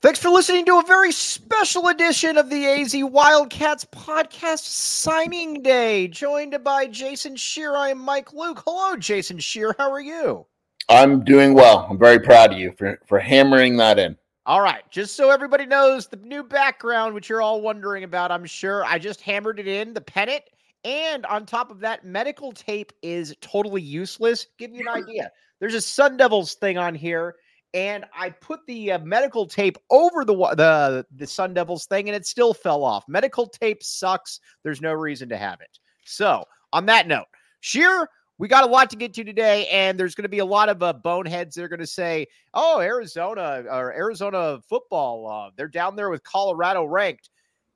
[0.00, 6.06] Thanks for listening to a very special edition of the AZ Wildcats podcast signing day,
[6.06, 7.74] joined by Jason Scheer.
[7.74, 8.62] I am Mike Luke.
[8.64, 9.74] Hello, Jason Scheer.
[9.76, 10.46] How are you?
[10.88, 11.84] I'm doing well.
[11.90, 14.16] I'm very proud of you for, for hammering that in.
[14.46, 18.46] All right, just so everybody knows the new background, which you're all wondering about, I'm
[18.46, 20.44] sure I just hammered it in the pennant.
[20.84, 24.46] And on top of that, medical tape is totally useless.
[24.58, 25.32] Give you an idea.
[25.58, 27.34] There's a Sun Devils thing on here,
[27.74, 32.16] and I put the uh, medical tape over the the the Sun Devils thing, and
[32.16, 33.04] it still fell off.
[33.08, 34.40] Medical tape sucks.
[34.62, 35.78] There's no reason to have it.
[36.04, 37.26] So, on that note,
[37.60, 40.44] Scheer, we got a lot to get to today, and there's going to be a
[40.44, 45.50] lot of uh, boneheads that are going to say, "Oh, Arizona or Arizona football, uh,
[45.56, 47.30] they're down there with Colorado ranked."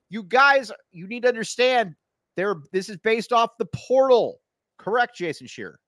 [0.09, 1.95] You guys, you need to understand.
[2.35, 4.39] They're this is based off the portal,
[4.77, 5.79] correct, Jason Scheer?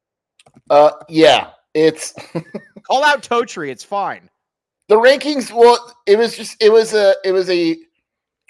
[0.70, 2.14] Uh, yeah, it's
[2.88, 3.70] Call out Totri.
[3.70, 4.30] It's fine.
[4.88, 5.52] the rankings.
[5.52, 7.78] Well, it was just it was a it was a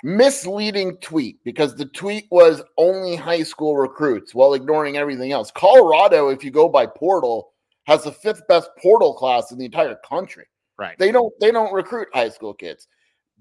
[0.04, 5.52] misleading tweet because the tweet was only high school recruits while ignoring everything else.
[5.52, 7.54] Colorado, if you go by portal,
[7.86, 10.46] has the fifth best portal class in the entire country.
[10.78, 10.98] Right.
[11.00, 12.88] They don't they don't recruit high school kids.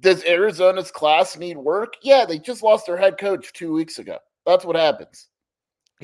[0.00, 1.94] Does Arizona's class need work?
[2.03, 4.19] Yeah, they just lost their head coach two weeks ago.
[4.47, 5.28] That's what happens.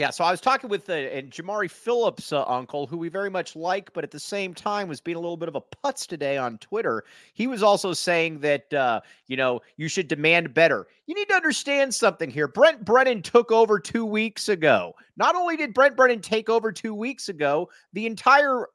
[0.00, 3.28] Yeah, so I was talking with uh, and Jamari Phillips' uh, uncle, who we very
[3.28, 6.06] much like, but at the same time was being a little bit of a putz
[6.06, 7.04] today on Twitter.
[7.34, 10.86] He was also saying that uh, you know you should demand better.
[11.06, 12.48] You need to understand something here.
[12.48, 14.94] Brent Brennan took over two weeks ago.
[15.18, 18.68] Not only did Brent Brennan take over two weeks ago, the entire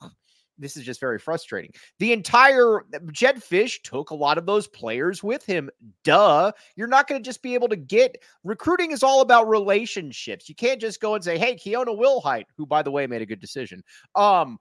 [0.57, 1.71] this is just very frustrating.
[1.99, 5.69] The entire Jedd Fisch took a lot of those players with him.
[6.03, 6.51] Duh.
[6.75, 10.47] You're not going to just be able to get recruiting is all about relationships.
[10.49, 13.25] You can't just go and say, "Hey, Keona Wilhite, who by the way made a
[13.25, 13.83] good decision."
[14.15, 14.57] Um,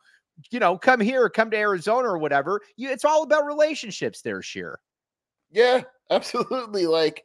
[0.50, 2.60] you know, come here, come to Arizona or whatever.
[2.76, 4.80] You, it's all about relationships there, Scheer.
[5.50, 6.86] Yeah, absolutely.
[6.86, 7.24] Like,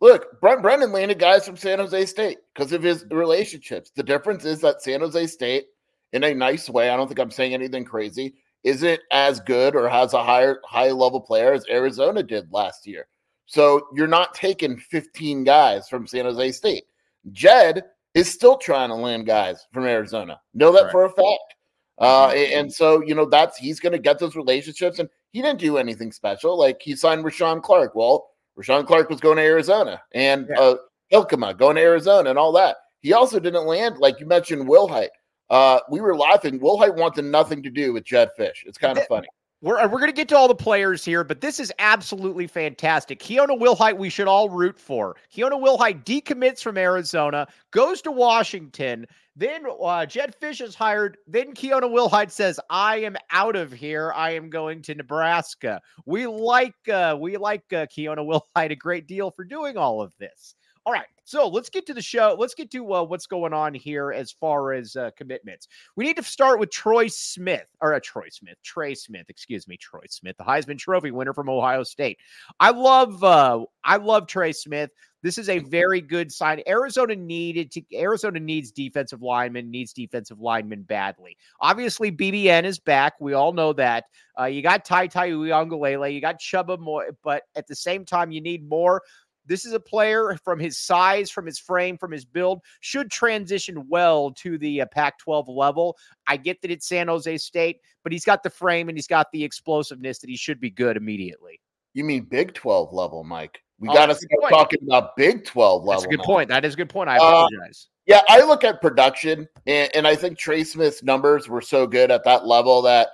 [0.00, 3.90] look, Brent Brennan landed guys from San Jose State because of his relationships.
[3.94, 5.66] The difference is that San Jose State,
[6.12, 9.88] in a nice way, I don't think I'm saying anything crazy, isn't as good or
[9.88, 13.06] has a higher high level player as Arizona did last year.
[13.46, 16.84] So you're not taking 15 guys from San Jose State.
[17.32, 20.40] Jed is still trying to land guys from Arizona.
[20.54, 21.54] Know that for a fact.
[21.98, 25.42] Uh, a- and so you know that's he's going to get those relationships, and he
[25.42, 26.56] didn't do anything special.
[26.58, 27.94] Like he signed Rashawn Clark.
[27.94, 30.60] Well, Rashawn Clark was going to Arizona, and Yeah.
[30.60, 30.76] uh,
[31.12, 32.76] Hilkema going to Arizona, and all that.
[33.00, 35.08] He also didn't land like you mentioned Wilhite.
[35.50, 36.60] Uh, we were laughing.
[36.60, 38.64] Wilhite wanted nothing to do with Jedd Fisch.
[38.66, 39.28] It's kind of funny.
[39.60, 43.18] We're, we're going to get to all the players here, but this is absolutely fantastic.
[43.18, 45.16] Keona Wilhite, we should all root for.
[45.34, 49.04] Keona Wilhite decommits from Arizona, goes to Washington.
[49.34, 51.16] Then uh, Jedd Fisch is hired.
[51.26, 54.12] Then Keona Wilhite says, "I am out of here.
[54.14, 59.06] I am going to Nebraska." We like uh, we like uh, Keona Wilhite a great
[59.06, 60.54] deal for doing all of this.
[60.86, 62.34] All right, so let's get to the show.
[62.38, 65.68] Let's get to uh, what's going on here as far as uh, commitments.
[65.94, 69.76] We need to start with Troy Smith, or uh, Troy Smith, Trey Smith, excuse me,
[69.76, 72.16] Troy Smith, the Heisman Trophy winner from Ohio State.
[72.60, 74.90] I love, uh, I love Trey Smith.
[75.22, 76.62] This is a very good sign.
[76.66, 81.36] Arizona needed to Arizona needs defensive linemen, needs defensive linemen badly.
[81.60, 83.14] Obviously, BBN is back.
[83.20, 84.04] We all know that.
[84.38, 88.30] Uh, you got Tai Tai Uiagalelei, you got Chuba more, but at the same time,
[88.30, 89.02] you need more.
[89.48, 93.86] This is a player from his size, from his frame, from his build, should transition
[93.88, 95.96] well to the uh, Pac 12 level.
[96.26, 99.32] I get that it's San Jose State, but he's got the frame and he's got
[99.32, 101.60] the explosiveness that he should be good immediately.
[101.94, 103.62] You mean Big 12 level, Mike?
[103.80, 104.52] We Oh, got to start point.
[104.52, 106.02] talking about Big 12 level.
[106.02, 106.24] That's a good now.
[106.34, 106.48] point.
[106.50, 107.08] That is a good point.
[107.08, 107.88] I Uh, apologize.
[108.06, 112.10] Yeah, I look at production, and, and I think Trey Smith's numbers were so good
[112.10, 113.08] at that level that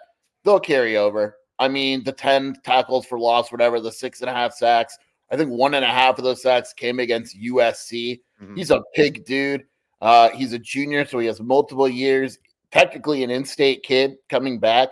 [0.45, 1.37] they'll carry over.
[1.59, 4.97] I mean, the 10 tackles for loss, whatever, the six and a half sacks.
[5.31, 8.21] I think one and a half of those sacks came against USC.
[8.43, 8.57] Mhm.
[8.57, 9.65] He's a big dude.
[10.01, 12.39] Uh, he's a junior, so he has multiple years.
[12.71, 14.91] Technically, an in-state kid coming back.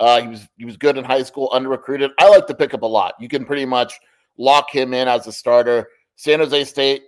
[0.00, 2.10] Uh, he was he was good in high school, under recruited.
[2.18, 3.14] I like the pickup a lot.
[3.20, 3.94] You can pretty much
[4.38, 5.88] lock him in as a starter.
[6.16, 7.02] San Jose State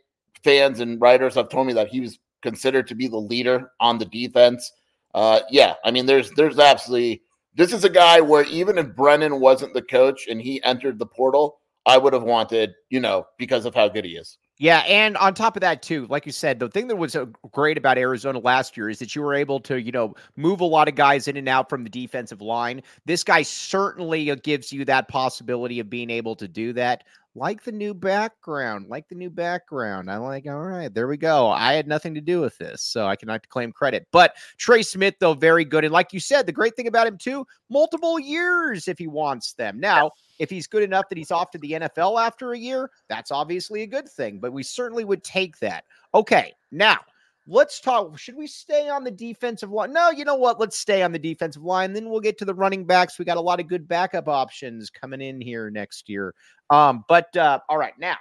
[0.44, 3.98] fans and writers have told me that he was considered to be the leader on
[3.98, 4.70] the defense.
[5.14, 7.22] Uh, yeah, I mean, there's there's absolutely
[7.54, 11.06] this is a guy where even if Brennan wasn't the coach and he entered the
[11.06, 14.38] portal, I would have wanted, you know, because of how good he is.
[14.58, 17.25] Yeah, and on top of that too, like you said, the thing that was uh,
[17.50, 20.64] great about Arizona last year is that you were able to, you know, move a
[20.64, 22.82] lot of guys in and out from the defensive line.
[23.05, 27.02] This guy certainly uh, gives you that possibility of being able to do that.
[27.34, 30.11] Like the new background, like the new background.
[30.11, 31.49] I'm like, all right, there we go.
[31.49, 34.06] I had nothing to do with this, so I cannot claim credit.
[34.12, 35.84] But Trey Smith, though, very good.
[35.84, 39.55] And like you said, the great thing about him too, multiple years if he wants
[39.55, 39.81] them.
[39.81, 43.31] Now, if he's good enough that he's off to the NFL after a year, that's
[43.31, 45.84] obviously a good thing, but we certainly would take that.
[46.14, 46.99] Okay, now
[47.47, 48.19] let's talk.
[48.19, 49.93] Should we stay on the defensive line?
[49.93, 50.61] No, you know what?
[50.61, 51.93] Let's stay on the defensive line.
[51.93, 53.19] Then we'll get to the running backs.
[53.19, 56.35] We got a lot of good backup options coming in here next year.
[56.71, 58.17] Um, but uh, all right, now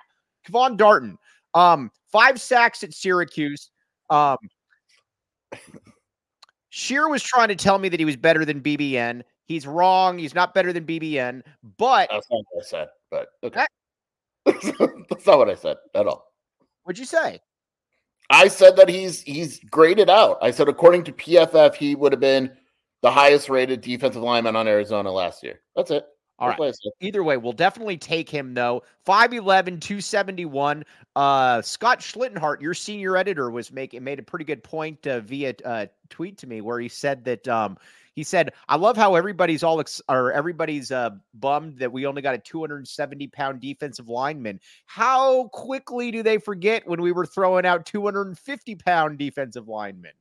[0.47, 1.17] Kevon Darton,
[1.53, 3.71] um, five sacks at Syracuse.
[4.09, 4.37] Um,
[6.69, 9.23] Scheer was trying to tell me that he was better than BBN.
[9.45, 10.17] He's wrong.
[10.17, 11.41] He's not better than BBN,
[11.77, 13.65] but That's not what I said, but okay.
[15.09, 16.25] That's not what I said at all.
[16.83, 17.39] what'd you say?
[18.31, 20.37] I said that he's he's graded out.
[20.41, 22.51] I said according to PFF, he would have been
[23.01, 25.59] the highest rated defensive lineman on Arizona last year.
[25.75, 26.07] That's it.
[26.39, 26.59] All That's right.
[26.59, 26.91] what I said.
[27.01, 28.83] Either way, we'll definitely take him though.
[29.05, 30.83] 5'11, 271.
[31.15, 35.53] Uh Scott Schlittenhart, your senior editor, was making made a pretty good point uh, via
[35.65, 37.77] uh, tweet to me where he said that um
[38.13, 42.21] he said, I love how everybody's all ex- or everybody's uh bummed that we only
[42.21, 44.59] got a 270 pound defensive lineman.
[44.85, 50.11] How quickly do they forget when we were throwing out 250 pound defensive linemen?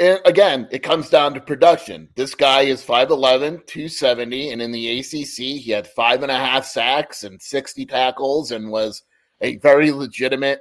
[0.00, 2.08] And again, it comes down to production.
[2.14, 6.64] This guy is 5'11, 270, and in the ACC, he had five and a half
[6.64, 9.02] sacks and 60 tackles and was
[9.40, 10.60] a very legitimate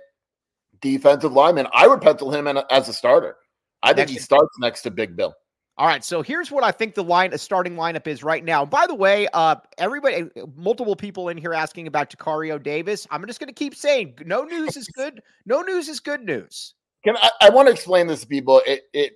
[0.81, 1.67] defensive lineman.
[1.71, 3.37] I would pencil him in as a starter.
[3.83, 5.35] I think he starts next to Big Bill.
[5.79, 8.65] All right, so here's what I think the line, a starting lineup is right now.
[8.65, 13.05] By the way, uh, everybody, multiple people in here asking about Tacario Davis.
[13.11, 15.21] I'm just going to keep saying, no news is good.
[15.45, 16.73] No news is good news.
[17.03, 18.61] Can I, I want to explain this to people?
[18.65, 19.13] It it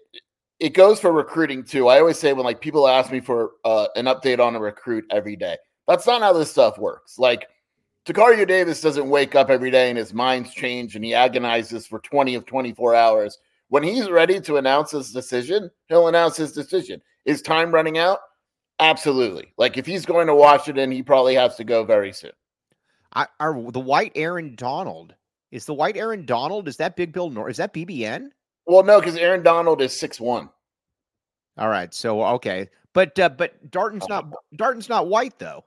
[0.60, 1.88] it goes for recruiting too.
[1.88, 5.06] I always say when like people ask me for uh, an update on a recruit
[5.10, 7.18] every day, that's not how this stuff works.
[7.18, 7.48] Like
[8.06, 12.00] Tacario Davis doesn't wake up every day and his mind's changed and he agonizes for
[12.00, 13.40] 20 of 24 hours.
[13.71, 17.01] When he's ready to announce his decision, he'll announce his decision.
[17.23, 18.19] Is time running out?
[18.79, 19.53] Absolutely.
[19.57, 22.33] Like if he's going to Washington, he probably has to go very soon.
[23.13, 25.15] I, are the white Aaron Donald?
[25.53, 26.67] Is the white Aaron Donald?
[26.67, 27.50] Is that Big Bill Nor?
[27.50, 28.31] Is that BBN?
[28.65, 30.50] Well, no, because Aaron Donald is six one.
[31.57, 35.63] All right, so okay, but uh, but Darton's not Darton's not white though.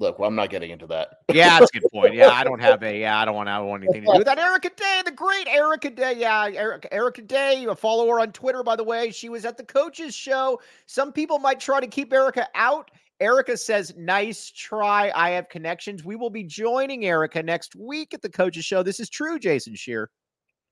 [0.00, 1.18] Look, well, I'm not getting into that.
[1.30, 2.14] Yeah, that's a good point.
[2.14, 2.98] Yeah, I don't have a.
[2.98, 3.50] Yeah, I don't want.
[3.50, 4.38] I don't want anything to do with that.
[4.38, 6.14] Erica Day, the great Erica Day.
[6.16, 7.66] Yeah, Erica, Erica Day.
[7.66, 9.10] A follower on Twitter, by the way.
[9.10, 10.58] She was at the coaches show.
[10.86, 12.90] Some people might try to keep Erica out.
[13.20, 15.12] Erica says, "Nice try.
[15.14, 16.02] I have connections.
[16.02, 18.82] We will be joining Erica next week at the coaches show.
[18.82, 20.10] This is true, Jason Scheer.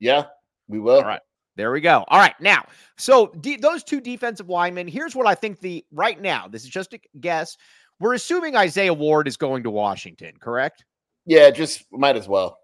[0.00, 0.25] Yeah,
[0.68, 0.97] we will.
[0.97, 1.20] All right.
[1.58, 2.04] There we go.
[2.06, 2.40] All right.
[2.40, 2.64] Now,
[2.97, 6.70] so de- those two defensive linemen, here's what I think the right now, this is
[6.70, 7.56] just a guess.
[8.00, 10.85] We're assuming Isaiah Ward is going to Washington, correct?
[11.26, 12.59] Yeah, just might as well.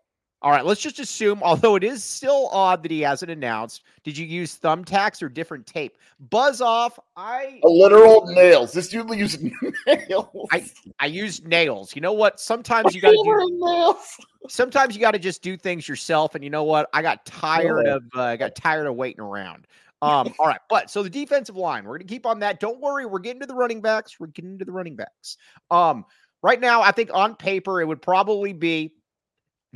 [0.45, 3.83] All right, let's just assume, although it is still odd that he hasn't announced.
[4.03, 5.97] Did you use thumbtacks or different tape?
[6.29, 6.99] Buzz off.
[7.17, 8.71] I A literal nails.
[8.73, 9.43] This dude used
[9.87, 10.49] nails.
[10.53, 11.97] I I used nails.
[11.97, 12.41] You know what?
[12.41, 14.19] Sometimes you got to do nails.
[14.51, 16.35] sometimes you got to just do things yourself.
[16.35, 16.91] And you know what?
[16.93, 19.67] I got tired of uh, I got tired of waiting around.
[20.05, 22.61] Um, all right, but so the defensive line, we're gonna keep on that.
[22.61, 24.19] Don't worry, we're getting to the running backs.
[24.21, 25.37] We're getting to the running backs.
[25.71, 26.05] Um,
[26.43, 28.95] right now, I think on paper it would probably be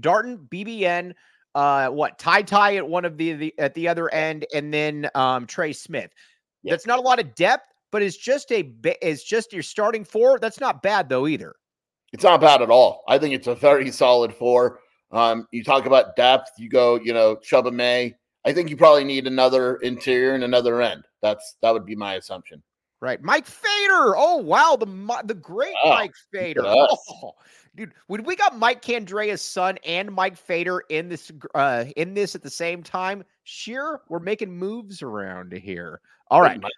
[0.00, 1.14] Darton, BBN,
[1.54, 5.08] uh, what Ty Ty at one of the, the at the other end, and then
[5.14, 6.10] um, Trey Smith.
[6.62, 6.72] Yeah.
[6.72, 10.38] That's not a lot of depth, but it's just a it's just your starting four.
[10.38, 11.54] That's not bad though either.
[12.12, 13.02] It's not bad at all.
[13.08, 14.80] I think it's a very solid four.
[15.10, 16.50] Um, you talk about depth.
[16.58, 18.14] You go, you know, Chubba Maae.
[18.48, 21.04] I think you probably need another interior and another end.
[21.20, 22.62] That's that would be my assumption.
[23.00, 24.16] Right, Mike Fader.
[24.16, 24.86] Oh wow, the
[25.24, 26.62] the great Oh, Mike Fader.
[26.64, 27.32] Oh,
[27.76, 32.34] dude, when we got Mike Candrea's son and Mike Fader in this uh in this
[32.34, 36.00] at the same time, sure, we're making moves around here.
[36.30, 36.72] All right, Mike-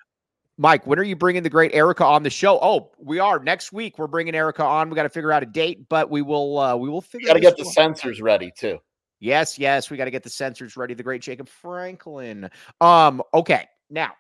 [0.59, 2.59] Mike, when are you bringing the great Erica on the show?
[2.61, 3.97] Oh, we are next week.
[3.99, 4.91] We're bringing Erica on.
[4.91, 6.59] We got to figure out a date, but we will.
[6.59, 7.29] uh We will figure.
[7.29, 8.79] Got to get the sensors ready too.
[9.21, 10.95] Yes, yes, we got to get the sensors ready.
[10.95, 12.50] The great Jacob Franklin.
[12.81, 14.12] Um, okay, now,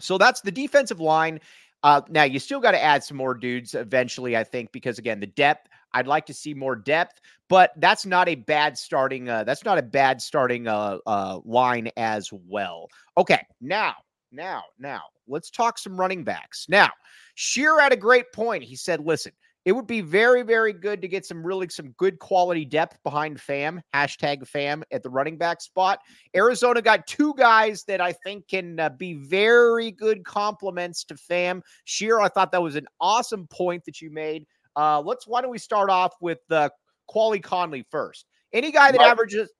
[0.00, 1.40] so that's the defensive line.
[1.82, 5.18] Uh, now you still got to add some more dudes eventually, I think, because again,
[5.18, 5.68] the depth.
[5.94, 9.28] I'd like to see more depth, but that's not a bad starting.
[9.28, 12.88] Uh, that's not a bad starting uh, uh, line as well.
[13.18, 13.94] Okay, now,
[14.30, 16.66] now, now, let's talk some running backs.
[16.68, 16.88] Now,
[17.34, 18.64] Scheer had a great point.
[18.64, 19.32] He said, "Listen,
[19.64, 23.40] it would be very, very good to get some really some good quality depth behind
[23.40, 26.00] Fam hashtag Fam at the running back spot.
[26.34, 31.62] Arizona got two guys that I think can uh, be very good complements to Fam.
[31.84, 34.46] Scheer, I thought that was an awesome point that you made.
[34.74, 36.68] Uh, let's why don't we start off with uh,
[37.06, 38.26] Quali Conley first?
[38.52, 39.50] Any guy that averages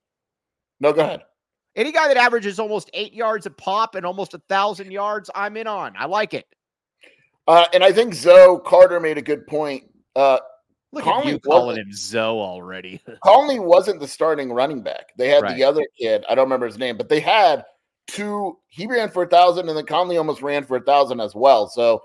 [0.80, 1.23] No, go ahead.
[1.76, 5.56] any guy that averages almost eight yards a pop and almost a thousand yards, I'm
[5.56, 5.94] in on.
[5.97, 6.47] I like it.
[7.47, 9.85] Uh, and I think Zoe Carter made a good point.
[10.16, 10.38] Uh,
[10.92, 13.02] Look Conley at you calling him Zoe already.
[13.25, 15.12] Conley wasn't the starting running back.
[15.16, 15.57] They had Right.
[15.57, 16.25] the other kid.
[16.28, 17.64] I don't remember his name, but they had
[18.07, 18.59] two.
[18.69, 21.66] He ran for a thousand, and then Conley almost ran for a thousand as well.
[21.69, 22.02] So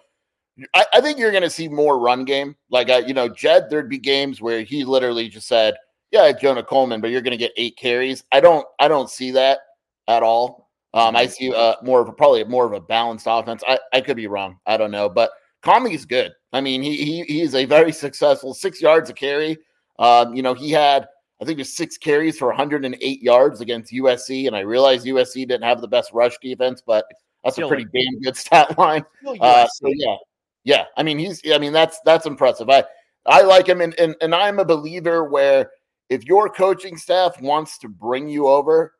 [0.74, 2.56] I, I think you're going to see more run game.
[2.70, 5.76] Like you know, Jed, there'd be games where he literally just said,
[6.12, 8.24] "Yeah, Jonah Coleman," but you're going to get eight carries.
[8.32, 8.66] I don't.
[8.80, 9.60] I don't see that
[10.08, 10.70] at all.
[10.94, 13.62] Um, I see uh, more of a, probably more of a balanced offense.
[13.68, 14.58] I, I could be wrong.
[14.66, 16.32] I don't know, but Conley's good.
[16.54, 19.58] I mean, he he he's a very successful six yards a carry.
[20.00, 21.08] Um, you know, he had
[21.42, 25.48] I think it was six carries for 108 yards against USC, and I realize USC
[25.48, 27.06] didn't have the best rush defense, but
[27.44, 29.06] that's Still a pretty damn good stat line.
[29.40, 30.16] Uh, so yeah,
[30.64, 30.86] yeah.
[30.98, 31.42] I mean, he's.
[31.52, 32.70] I mean, that's that's impressive.
[32.70, 32.84] I
[33.26, 35.70] I like him, and and and I'm a believer where
[36.10, 38.94] if your coaching staff wants to bring you over,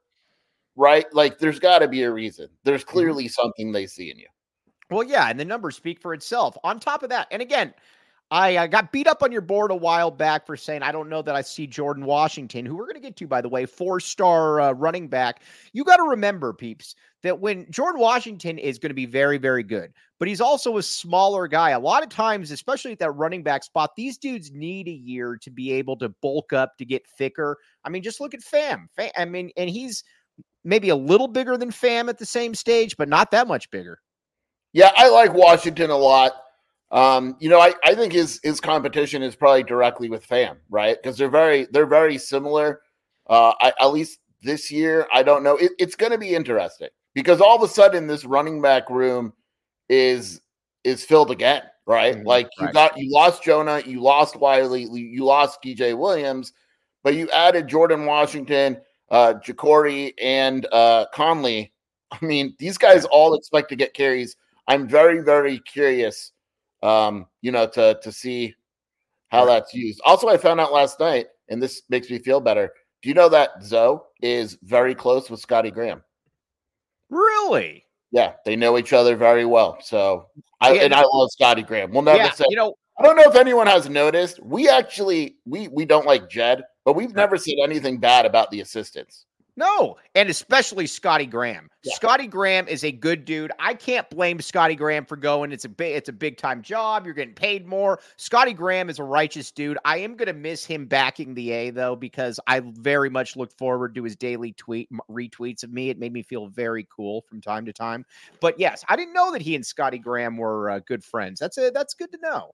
[0.76, 1.06] right?
[1.14, 2.50] Like, there's got to be a reason.
[2.64, 2.92] There's Mm-hmm.
[2.92, 4.28] clearly something they see in you.
[4.90, 6.58] Well, yeah, and the numbers speak for itself.
[6.64, 7.74] On top of that, and again,
[8.30, 11.08] I uh, got beat up on your board a while back for saying I don't
[11.08, 13.66] know that I see Jordan Washington, who we're going to get to, by the way,
[13.66, 15.44] four star uh, running back.
[15.72, 19.64] You got to remember, peeps, that when Jordan Washington is going to be very, very
[19.64, 21.70] good, but he's also a smaller guy.
[21.70, 25.38] A lot of times, especially at that running back spot, these dudes need a year
[25.42, 27.58] to be able to bulk up to get thicker.
[27.86, 28.90] I mean, just look at Fam.
[28.94, 30.04] Fam I mean, and he's
[30.66, 34.00] maybe a little bigger than Fam at the same stage, but not that much bigger.
[34.78, 36.34] Yeah, I like Washington a lot.
[36.92, 40.96] Um, you know, I, I think his his competition is probably directly with Fam, right?
[41.02, 42.82] Because they're very they're very similar.
[43.28, 45.58] Uh, I, at least this year, I don't know.
[45.58, 49.34] It, it's going to be interesting because all of a sudden this running back room
[49.90, 50.42] is
[50.84, 52.16] is filled again, right?
[52.18, 52.74] Mhm, Like you right.
[52.76, 56.54] got you lost Jonah, you lost Wiley, you lost DJ Williams,
[57.04, 58.80] but you added Jordan Washington,
[59.10, 61.74] uh, Jacory, and uh, Conley.
[62.12, 64.38] I mean, these guys all expect to get carries.
[64.68, 66.32] I'm very, very curious,
[66.84, 68.54] um, you know, to to see
[69.30, 69.60] how Right.
[69.60, 70.02] that's used.
[70.06, 72.72] Also, I found out last night, and this makes me feel better.
[73.02, 76.04] Do you know that Zoe is very close with Scottie Graham?
[77.10, 77.86] Really?
[78.12, 79.78] Yeah, they know each other very well.
[79.82, 80.28] So
[80.62, 81.92] I Yeah, and I love Scottie Graham.
[81.92, 84.42] We'll never yeah, say you know, I don't know if anyone has noticed.
[84.44, 88.62] We actually we we don't like Jed, but we've never said anything bad about the
[88.62, 89.26] assistants.
[89.58, 91.68] No, and especially Scottie Graham.
[91.84, 91.96] Yeah.
[91.96, 93.52] Scottie Graham is a good dude.
[93.58, 95.52] I can't blame Scottie Graham for going.
[95.52, 97.06] It's a big, it's a big time job.
[97.06, 98.00] You're getting paid more.
[98.18, 99.80] Scottie Graham is a righteous dude.
[99.84, 103.96] I am gonna miss him backing the A though because I very much look forward
[103.96, 105.90] to his daily tweet m- retweets of me.
[105.90, 108.06] It made me feel very cool from time to time.
[108.40, 111.40] But yes, I didn't know that he and Scottie Graham were uh, good friends.
[111.40, 112.52] That's a that's good to know.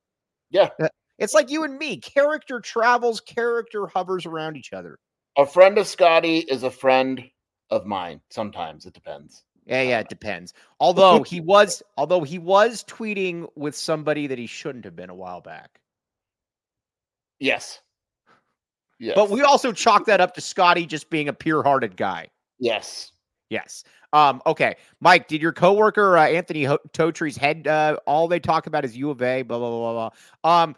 [0.52, 0.70] Yeah.
[0.82, 0.88] Uh,
[1.20, 1.98] It's like you and me.
[1.98, 4.98] Character travels, character hovers around each other.
[5.38, 7.24] A friend of Scottie is a friend
[7.70, 8.22] of mine.
[8.30, 9.44] Sometimes it depends.
[9.66, 10.54] Yeah, yeah, it depends.
[10.80, 15.16] Although he was, although he was tweeting with somebody that he shouldn't have been a
[15.16, 15.80] while back.
[17.40, 17.80] Yes.
[19.00, 19.16] Yes.
[19.16, 22.28] But we also chalk that up to Scottie just being a pure-hearted guy.
[22.60, 23.12] yes.
[23.50, 23.84] Yes.
[24.14, 24.42] Um.
[24.48, 25.28] Okay, Mike.
[25.28, 27.68] Did your coworker uh, Anthony Ho- Totre's head?
[27.68, 29.44] Uh, all they talk about is U of A.
[29.44, 30.10] Blah blah blah blah.
[30.44, 30.64] blah.
[30.64, 30.76] Um.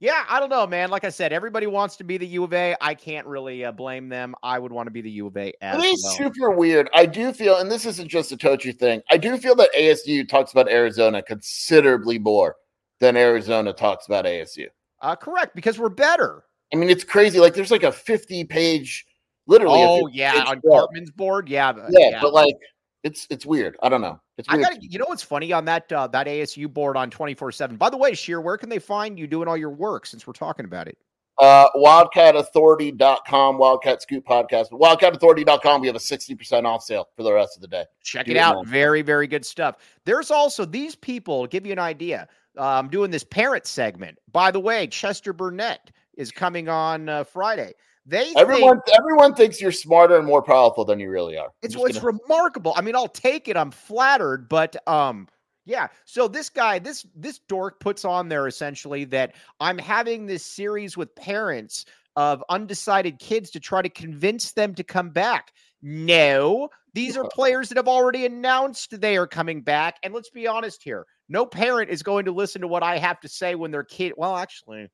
[0.00, 0.88] Yeah, I don't know, man.
[0.88, 2.74] Like I said, everybody wants to be the U of A.
[2.80, 4.34] I can't really uh, blame them.
[4.42, 6.12] I would want to be the U of A as It is well.
[6.14, 6.88] super weird.
[6.94, 9.02] I do feel, and this isn't just a Tochi thing.
[9.10, 12.56] I do feel that ASU talks about Arizona considerably more
[12.98, 14.68] than Arizona talks about ASU.
[15.02, 16.44] Uh, correct, because we're better.
[16.72, 17.38] I mean, it's crazy.
[17.38, 19.04] Like, there's like a 50 page,
[19.46, 19.82] literally.
[19.82, 20.72] Oh 50 yeah, on book.
[20.88, 21.46] Cartman's board.
[21.48, 22.54] Yeah, but- Yeah, but like,
[23.02, 23.76] it's it's weird.
[23.82, 24.20] I don't know.
[24.40, 27.78] It's I got you know what's funny on that uh, that ASU board on 24/7.
[27.78, 30.32] By the way, Scheer, where can they find you doing all your work since we're
[30.32, 30.98] talking about it?
[31.38, 34.70] Uh, wildcatauthority.com, Wildcat Scoop Podcast.
[34.72, 37.84] Wildcatauthority.com, we have a 60% off sale for the rest of the day.
[38.02, 38.56] Check Do it it out.
[38.56, 38.62] now.
[38.70, 39.76] Very, very good stuff.
[40.04, 42.28] There's also these people, give you an idea.
[42.58, 44.18] Uh, I'm doing this parent segment.
[44.30, 47.72] By the way, Chester Burnett is coming on uh, Friday.
[48.06, 51.50] They Everyone think everyone thinks you're smarter and more powerful than you really are.
[51.62, 52.72] It's it's gonna- remarkable.
[52.76, 53.56] I mean, I'll take it.
[53.56, 55.28] I'm flattered, but um,
[55.66, 55.88] yeah.
[56.06, 60.96] So this guy, this this dork puts on there essentially that I'm having this series
[60.96, 61.84] with parents
[62.16, 65.52] of undecided kids to try to convince them to come back.
[65.82, 69.98] No, these are players that have already announced they are coming back.
[70.02, 71.06] And let's be honest here.
[71.28, 74.14] No parent is going to listen to what I have to say when their kid.
[74.16, 74.88] Well, actually,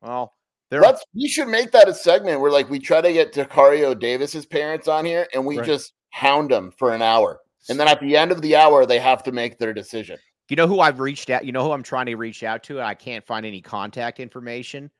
[0.00, 0.34] well,
[0.72, 3.98] they're Let's we should make that a segment where like we try to get Tacario
[3.98, 5.66] Davis's parents on here and we Right.
[5.66, 7.40] just hound them for an hour.
[7.68, 10.18] And then at the end of the hour, they have to make their decision.
[10.48, 11.44] You know who I've reached out?
[11.44, 12.80] You know who I'm trying to reach out to?
[12.80, 14.90] I can't find any contact information.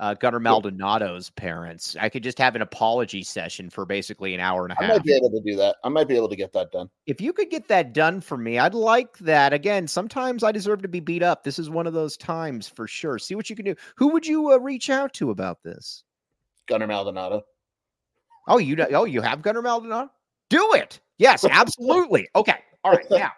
[0.00, 1.96] Uh, Gunnar Maldonado's parents.
[2.00, 4.90] I could just have an apology session for basically an hour and a half.
[4.90, 5.76] I might be able to do that.
[5.84, 6.90] I might be able to get that done.
[7.06, 9.52] If you could get that done for me, I'd like that.
[9.52, 11.44] Again, sometimes I deserve to be beat up.
[11.44, 13.20] This is one of those times for sure.
[13.20, 13.76] See what you can do.
[13.94, 16.02] Who would you uh, reach out to about this?
[16.66, 17.42] Gunnar Maldonado.
[18.48, 20.10] Oh, you know, oh, you have Gunnar Maldonado?
[20.50, 21.00] Do it.
[21.18, 22.28] Yes, absolutely.
[22.36, 22.56] Okay.
[22.82, 23.10] All right.
[23.10, 23.30] Now,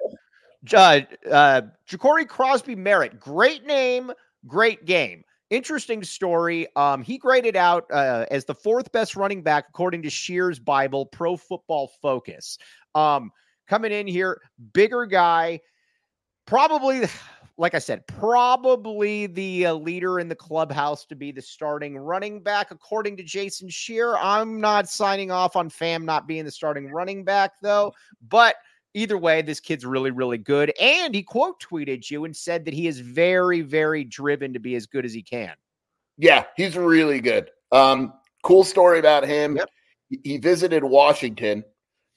[0.75, 4.11] uh, uh, Jacory Croskey-Merritt, great name,
[4.47, 5.23] great game.
[5.50, 6.67] Interesting story.
[6.75, 11.07] Um, he graded out uh, as the fourth best running back according to Scheer's Bible
[11.07, 12.59] Pro Football Focus.
[12.97, 13.31] Um,
[13.69, 14.41] coming in here,
[14.73, 15.61] bigger guy,
[16.47, 17.07] probably,
[17.59, 22.43] like I said, probably the uh, leader in the clubhouse to be the starting running
[22.43, 24.17] back according to Jason Scheer.
[24.17, 27.92] I'm not signing off on Fam not being the starting running back though,
[28.29, 28.57] but
[28.96, 30.72] either way, this kid's really, really good.
[30.80, 34.74] And he quote tweeted you and said that he is very, very driven to be
[34.74, 35.52] as good as he can.
[36.18, 37.50] Yeah, he's really good.
[37.70, 39.56] Um, cool story about him.
[39.56, 39.70] Yep.
[40.22, 41.64] He- visited Washington,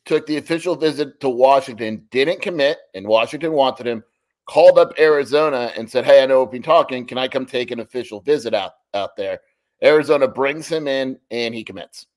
[0.06, 4.04] took the official visit to Washington, didn't commit, and Washington wanted him.
[4.48, 7.06] Called up Arizona and said, "Hey, I know we've been talking.
[7.06, 9.42] Can I come take an official visit out out there?"
[9.84, 12.08] Arizona brings him in, and he commits.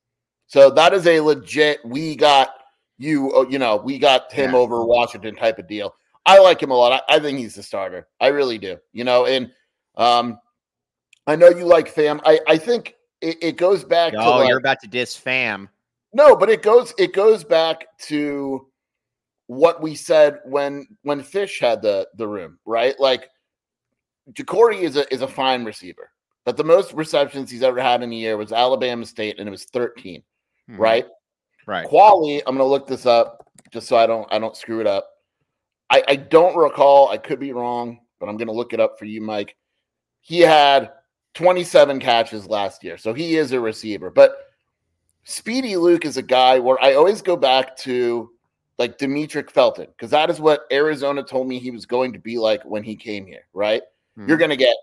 [0.47, 1.79] So that is a legit.
[1.85, 2.55] We got
[3.03, 3.31] you.
[3.33, 4.57] uh, You know, we got him Yeah.
[4.57, 5.93] over Washington type of deal.
[6.25, 7.03] I like him a lot.
[7.09, 8.07] I, I think he's the starter.
[8.21, 8.77] I really do.
[8.93, 9.51] You know, and
[9.97, 10.39] um,
[11.27, 12.21] I know you like fam.
[12.25, 15.69] I, I think it, it goes back to Oh, like, you're about to diss Fam.
[16.13, 18.67] no, but it goes it goes back to
[19.47, 22.97] what we said when when Fisch had the the room, right?
[22.99, 23.29] Like
[24.31, 26.09] Jacory is a is a fine receiver,
[26.45, 29.51] but the most receptions he's ever had in a year was Alabama State, and it
[29.51, 30.23] was 13,
[30.69, 30.77] Mhm.
[30.79, 31.05] right?
[31.65, 31.87] Right.
[31.87, 35.09] Quali, I'm gonna look this up just so I don't I don't screw it up.
[35.89, 39.05] I, I don't recall, I could be wrong, but I'm gonna look it up for
[39.05, 39.55] you, Mike.
[40.21, 40.91] He had
[41.35, 44.09] 27 catches last year, so he is a receiver.
[44.09, 44.35] But
[45.23, 48.29] Speedy Luke is a guy where I always go back to
[48.79, 52.37] like Demetric Felton, because that is what Arizona told me he was going to be
[52.37, 53.83] like when he came here, right?
[54.17, 54.39] You're Mhm.
[54.39, 54.75] gonna get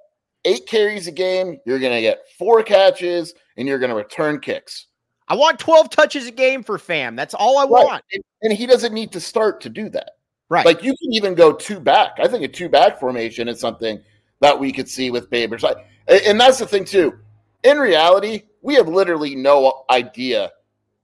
[0.44, 4.86] eight carries a game, you're gonna get four catches, and you're gonna return kicks.
[5.30, 7.14] I want 12 touches a game for Fam.
[7.16, 7.70] That's all I Right.
[7.70, 8.04] want.
[8.12, 10.16] And, and he doesn't need to start to do that.
[10.48, 10.66] Right.
[10.66, 12.16] Like you can even go two back.
[12.20, 14.02] I think a two back formation is something
[14.40, 15.62] that we could see with Babers.
[16.08, 17.16] And that's the thing too.
[17.62, 20.50] In reality, we have literally no idea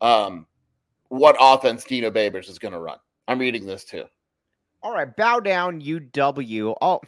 [0.00, 0.46] um,
[1.08, 2.98] what offense Dino Babers is going to run.
[3.28, 4.04] I'm reading this too.
[4.82, 5.14] all right.
[5.16, 6.74] Bow down, UW.
[6.82, 7.00] Oh,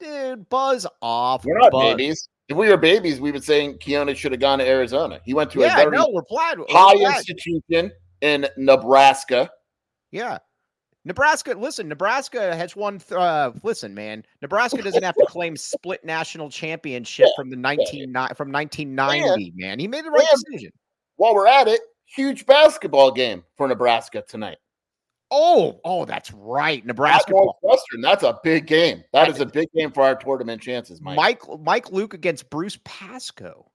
[0.00, 1.44] dude, buzz off.
[1.44, 1.82] We're not buzz.
[1.96, 2.28] babies.
[2.48, 5.20] If we were babies, we would say Keona should have gone to Arizona.
[5.24, 6.58] He went to a Yeah, very no, we're glad.
[6.58, 9.50] we're high institution in Nebraska.
[10.10, 10.38] Yeah.
[11.04, 12.98] Nebraska, listen, Nebraska has won.
[12.98, 18.12] th- Uh, listen, man, Nebraska doesn't have to claim split national championship from the 19
[18.12, 19.52] ni- from 1990.
[19.56, 20.72] Man, he made the right and- decision.
[21.16, 24.58] While we're at it, huge basketball game for Nebraska tonight.
[25.30, 27.32] Oh, oh, that's right, Nebraska.
[27.32, 29.04] Northwestern, that's a big game.
[29.12, 31.16] That is a big game for our tournament chances, Mike.
[31.16, 33.70] Mike Mike Luke against Bruce Pascoe.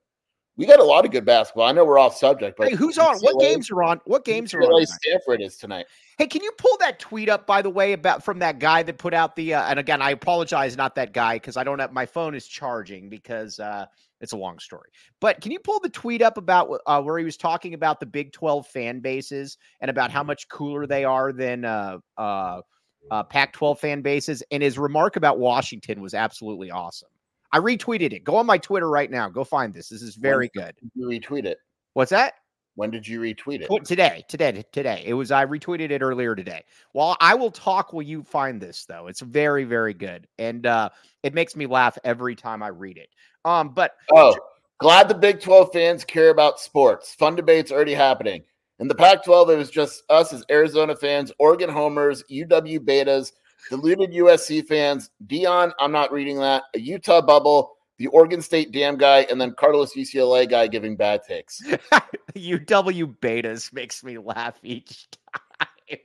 [0.56, 1.66] We got a lot of good basketball.
[1.66, 3.18] I know we're off subject, but hey, who's on?
[3.22, 4.00] What games are on?
[4.06, 4.86] What games are on?
[4.86, 5.88] Stanford is tonight.
[6.20, 9.00] Hey, can you pull that tweet up, by the way, about from that guy that
[9.00, 9.56] put out the?
[9.56, 12.46] Uh, and again, I apologize, not that guy, because I don't have my phone is
[12.46, 13.88] charging because uh,
[14.22, 14.90] it's a long story.
[15.20, 18.06] But can you pull the tweet up about uh, where he was talking about the
[18.06, 22.62] Big Twelve fan bases and about how much cooler they are than uh, uh,
[23.10, 24.44] uh, Pac-12 fan bases?
[24.52, 27.10] And his remark about Washington was absolutely awesome.
[27.54, 28.24] I retweeted it.
[28.24, 29.30] Go on my Twitter right now.
[29.30, 29.88] Go find this.
[29.88, 30.74] This is very good.
[30.96, 31.60] You retweet it.
[31.94, 32.34] What's that?
[32.76, 33.86] When did you retweet it?
[33.86, 35.04] Today, today, today.
[35.06, 36.64] It was I retweeted it earlier today.
[36.96, 39.06] Well, I will talk while you find this though.
[39.06, 40.90] It's very, very good, and uh,
[41.22, 43.10] it makes me laugh every time I read it.
[43.46, 44.36] Um, but Oh,
[44.80, 47.14] glad the Big 12 fans care about sports.
[47.14, 48.44] Fun debates already happening.
[48.80, 53.32] In the Pac 12, it was just us as Arizona fans, Oregon homers, UW betas,
[53.70, 58.98] deluded USC fans, Dion, I'm not reading that, a Utah bubble, the Oregon State damn
[58.98, 61.62] guy, and then Carlos UCLA guy giving bad takes.
[62.36, 66.00] UW betas makes me laugh each time.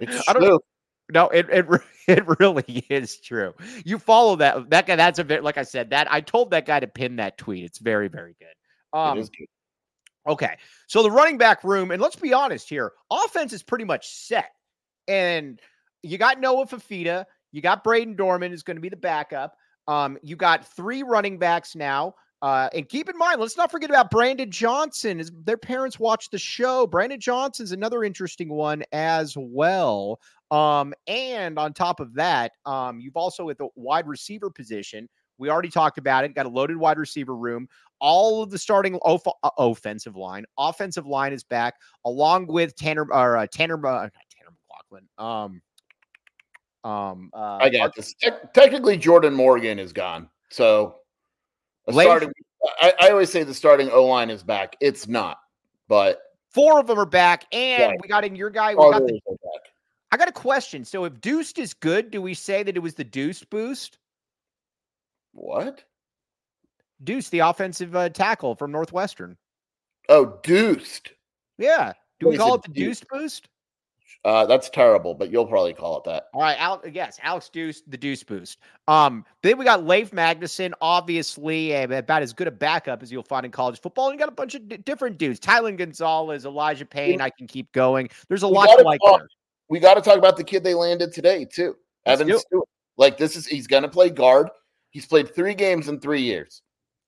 [0.00, 0.60] It's I don't true.
[1.12, 1.66] No, it it
[2.08, 3.54] it really is true.
[3.84, 4.96] You follow that that guy.
[4.96, 7.64] That's a bit like I said that I told that guy to pin that tweet.
[7.64, 8.98] It's very very good.
[8.98, 9.46] Um, good.
[10.26, 10.56] Okay.
[10.86, 14.52] So the running back room, and let's be honest here, offense is pretty much set.
[15.06, 15.60] And
[16.04, 19.56] you got Noah Fifita, you got Brayden Dorman is going to be the backup.
[19.86, 22.14] Um, you got three running backs now.
[22.42, 25.18] Uh, and keep in mind, let's not forget about Brandon Johnson.
[25.18, 26.86] Is their parents watch the show?
[26.86, 30.20] Brandon Johnson's another interesting one as well.
[30.50, 35.08] Um, and on top of that, um, you've also at the wide receiver position.
[35.38, 36.34] We already talked about it.
[36.34, 37.66] Got a loaded wide receiver room.
[37.98, 43.06] All of the starting off- uh, offensive line, offensive line is back, along with Tanner
[43.10, 45.24] or uh, Tanner, uh, Tanner McLachlan.
[45.24, 45.62] Um,
[46.84, 48.14] um, uh, I got this.
[48.14, 50.28] Te- technically, Jordan Morgan is gone.
[50.50, 50.96] So,
[51.90, 52.30] starting,
[52.80, 54.76] I, I always say the starting O line is back.
[54.80, 55.38] It's not,
[55.88, 56.20] but
[56.54, 57.98] Four of them are back, and Right.
[58.00, 58.76] we got in your guy.
[58.76, 59.72] We got the, back.
[60.12, 60.84] I got a question.
[60.84, 63.98] So, if Deuced is good, do we say that it was the Deuced boost?
[65.32, 65.82] What?
[67.02, 69.36] Deuce, the offensive uh, tackle from Northwestern.
[70.08, 71.10] Oh, deuced.
[71.58, 71.92] Yeah.
[72.20, 73.00] Do we call it the Deuce.
[73.00, 73.48] Deuced boost?
[74.24, 76.28] Uh, that's terrible, but you'll probably call it that.
[76.32, 78.58] All right, Al- yes, Alex Deuce, the Deuce boost.
[78.88, 83.44] Um, then we got Leif Magnuson, obviously about as good a backup as you'll find
[83.44, 84.08] in college football.
[84.08, 87.20] And you got a bunch of d- different dudes: Tylen Gonzalez, Elijah Payne.
[87.20, 88.08] I can keep going.
[88.28, 89.22] There's a We lot gotta like talk-.
[89.68, 92.38] We got to talk about the kid they landed today too, Let's Evan.
[92.38, 92.68] Stewart.
[92.96, 94.48] Like this is he's going to play guard.
[94.90, 96.62] He's played three games in three years.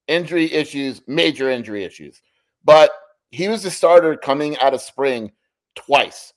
[0.06, 2.20] Injury issues, major injury issues,
[2.64, 2.90] but
[3.30, 5.32] he was the starter coming out of spring
[5.74, 6.32] twice.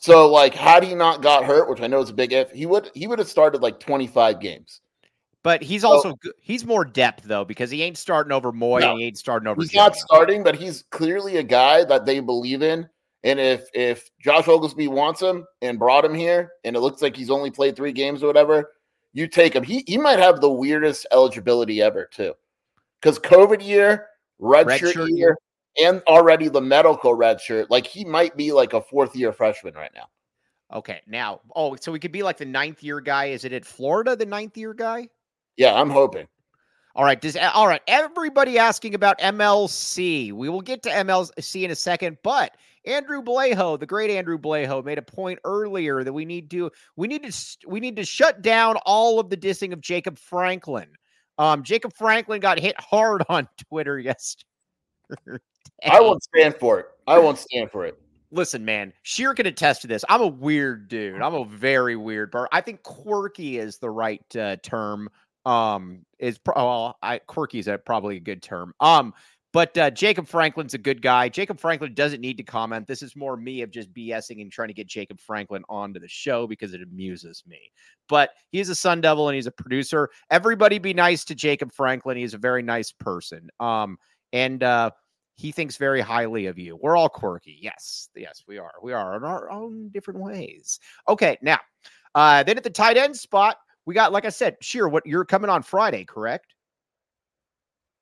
[0.00, 2.66] So like, had he not got hurt, which I know is a big if, he
[2.66, 4.80] would he would have started like 25 games.
[5.42, 6.32] But he's also good.
[6.40, 9.48] he's more depth though because he ain't starting over Moy No, and he ain't starting
[9.48, 9.60] over.
[9.60, 12.88] He's not starting, but he's clearly a guy that they believe in.
[13.24, 17.16] And if if Josh Oglesby wants him and brought him here, and it looks like
[17.16, 18.72] he's only played three games or whatever,
[19.12, 19.64] you take him.
[19.64, 22.34] He he might have the weirdest eligibility ever too,
[23.00, 24.06] because COVID year,
[24.38, 25.36] red, Red shirt, shirt year,
[25.80, 27.70] and already the medical red shirt.
[27.70, 30.08] Like he might be like a fourth year freshman right now.
[30.72, 33.26] Okay, now oh, so we could be like the ninth year guy.
[33.26, 35.08] Is it at Florida, the ninth year guy?
[35.56, 36.28] Yeah, I'm hoping.
[36.94, 37.20] All right.
[37.20, 37.80] Does all right?
[37.86, 40.32] Everybody asking about MLC.
[40.32, 44.84] We will get to MLC in a second, but Andrew Blejo, the great Andrew Blejo,
[44.84, 47.32] made a point earlier that we need to we need to
[47.68, 50.88] we need to shut down all of the dissing of Jacob Franklin.
[51.38, 54.44] Um, Jacob Franklin got hit hard on Twitter yesterday.
[55.88, 56.86] I won't stand for it.
[57.06, 57.98] I won't stand for it.
[58.30, 60.04] Listen, man, Scheer can attest to this.
[60.08, 61.22] I'm a weird dude.
[61.22, 62.48] I'm a very weird bird.
[62.52, 65.08] I think quirky is the right uh, term.
[65.46, 68.74] Um, is pro- well, I quirky is a, probably a good term.
[68.80, 69.14] Um,
[69.54, 71.30] but uh, Jacob Franklin's a good guy.
[71.30, 72.86] Jacob Franklin doesn't need to comment.
[72.86, 76.08] This is more me of just BSing and trying to get Jacob Franklin onto the
[76.08, 77.58] show because it amuses me.
[78.10, 80.10] But he's a Sun Devil and he's a producer.
[80.30, 82.18] Everybody be nice to Jacob Franklin.
[82.18, 83.48] He's a very nice person.
[83.58, 83.96] Um,
[84.34, 84.90] and uh,
[85.38, 86.76] he thinks very highly of you.
[86.76, 87.58] We're all quirky.
[87.62, 88.72] Yes, yes, we are.
[88.82, 90.80] We are in our own different ways.
[91.06, 91.60] Okay, now,
[92.16, 94.88] uh, then at the tight end spot, we got, like I said, sure.
[94.88, 96.54] What you're coming on Friday, correct?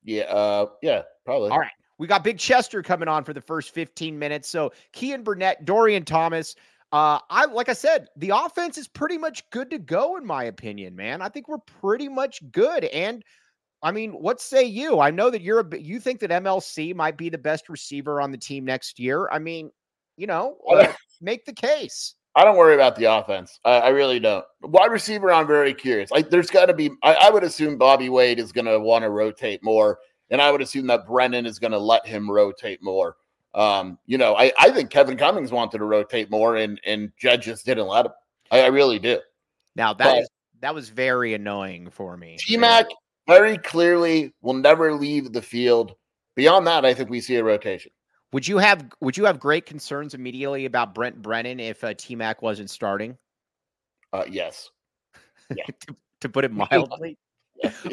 [0.02, 1.50] Yeah, uh, yeah, probably.
[1.50, 1.70] All right.
[1.98, 4.48] We got Big Chester coming on for the first 15 minutes.
[4.48, 6.54] So Keyan Burnett, Dorian Thomas.
[6.90, 10.44] Uh, I like I said, the offense is pretty much good to go, in my
[10.44, 11.20] opinion, man.
[11.20, 12.84] I think we're pretty much good.
[12.84, 13.22] And
[13.82, 15.00] I mean, what say you?
[15.00, 18.32] I know that you're a you think that MLC might be the best receiver on
[18.32, 19.28] the team next year.
[19.30, 19.70] I mean,
[20.16, 22.14] you know, uh, make the case.
[22.34, 23.58] I don't worry about the offense.
[23.64, 24.44] I, I really don't.
[24.62, 26.10] Wide receiver, I'm very curious.
[26.10, 26.90] Like, there's got to be.
[27.02, 29.98] I, I would assume Bobby Wade is going to want to rotate more.
[30.30, 33.16] and I would assume that Brennan is going to let him rotate more.
[33.54, 37.40] Um, you know, I, I think Kevin Cummings wanted to rotate more, and and Jed
[37.40, 38.12] just didn't let him.
[38.50, 39.18] I, I really do.
[39.74, 40.28] Now that but, is,
[40.60, 42.36] that was very annoying for me.
[42.38, 42.86] T Mac
[43.26, 45.94] very clearly will never leave the field.
[46.34, 47.90] Beyond that, I think we see a rotation.
[48.32, 52.14] Would you have Would you have great concerns immediately about Brent Brennan if uh, T
[52.14, 53.16] Mac wasn't starting?
[54.12, 54.70] Uh, yes.
[55.54, 55.62] Yeah.
[55.86, 57.16] to, to put it mildly.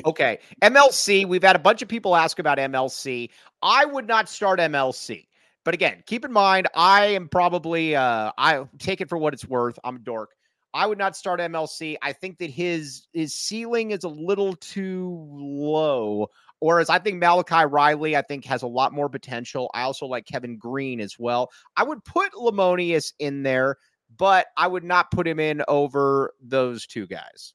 [0.06, 0.39] okay.
[0.63, 3.30] MLC, we've had a bunch of people ask about MLC.
[3.62, 5.28] I would not start MLC.
[5.63, 9.46] But again, keep in mind, I am probably uh I take it for what it's
[9.46, 9.78] worth.
[9.84, 10.32] I'm a dork.
[10.73, 11.95] I would not start MLC.
[12.01, 16.27] I think that his his ceiling is a little too low.
[16.59, 19.69] Whereas I think Malachi Riley, I think, has a lot more potential.
[19.73, 21.51] I also like Kevin Green as well.
[21.75, 23.75] I would put Lemonious in there,
[24.17, 27.53] but I would not put him in over those two guys.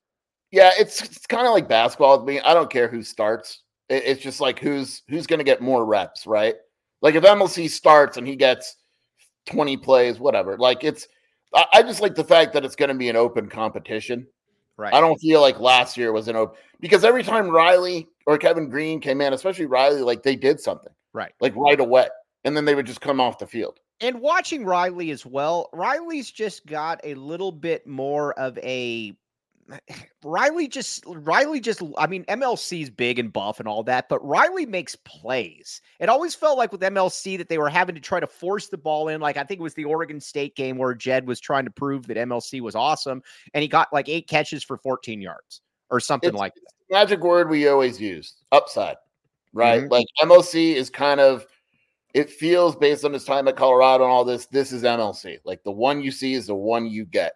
[0.51, 2.41] Yeah, it's it's kind of like basketball with me.
[2.41, 3.63] I don't care who starts.
[3.89, 6.57] it's just like who's who's going to get more reps, right?
[7.01, 8.77] Like if MLC starts and he gets
[9.47, 10.57] 20 plays, whatever.
[10.59, 11.09] Like it's
[11.55, 14.27] I, I just like the fact that it's going to be an open competition.
[14.77, 14.95] Right.
[14.95, 18.69] I don't feel like last year was an open because every time Riley or Kevin
[18.69, 20.93] Green came in, especially Riley, like they did something.
[21.13, 21.33] Right.
[21.41, 22.09] Like right away.
[22.45, 23.81] And then they would just come off the field.
[24.01, 29.17] And watching Riley as well, Riley's just got a little bit more of a
[30.25, 34.67] Riley just Riley just I mean MLC's big and buff and all that, but Riley
[34.67, 35.81] makes plays.
[36.01, 38.79] It always felt like with MLC that they were having to try to force the
[38.79, 39.21] ball in.
[39.21, 42.07] Like I think it was the Oregon State game where Jed was trying to prove
[42.07, 43.23] that MLC was awesome,
[43.55, 46.63] and he got like eight catches for 14 yards or something it's, like that.
[46.91, 48.97] Magic word we always use upside,
[49.53, 49.83] right?
[49.83, 49.93] Mm-hmm.
[49.93, 51.47] Like MLC is kind of
[52.15, 54.47] it feels based on his time at Colorado and all this.
[54.47, 55.39] This is MLC.
[55.45, 57.35] Like the one you see is the one you get.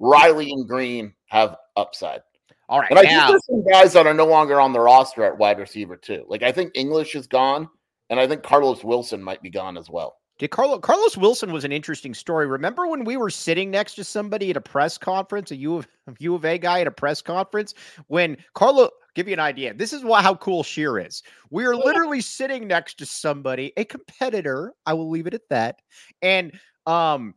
[0.00, 2.20] Riley and Green have upside.
[2.68, 2.90] All right.
[2.90, 5.38] And I now, think there's some guys that are no longer on the roster at
[5.38, 6.24] wide receiver, too.
[6.28, 7.68] Like I think English is gone,
[8.10, 10.16] and I think Carlos Wilson might be gone as well.
[10.38, 12.46] Did Carlos Carlos Wilson was an interesting story.
[12.46, 15.88] Remember when we were sitting next to somebody at a press conference, a U of,
[16.06, 17.74] a U of A guy at a press conference,
[18.06, 19.74] when Carlos give you an idea.
[19.74, 21.22] This is what how cool Scheer is.
[21.50, 24.74] We are literally sitting next to somebody, a competitor.
[24.86, 25.80] I will leave it at that.
[26.22, 26.52] And
[26.86, 27.34] um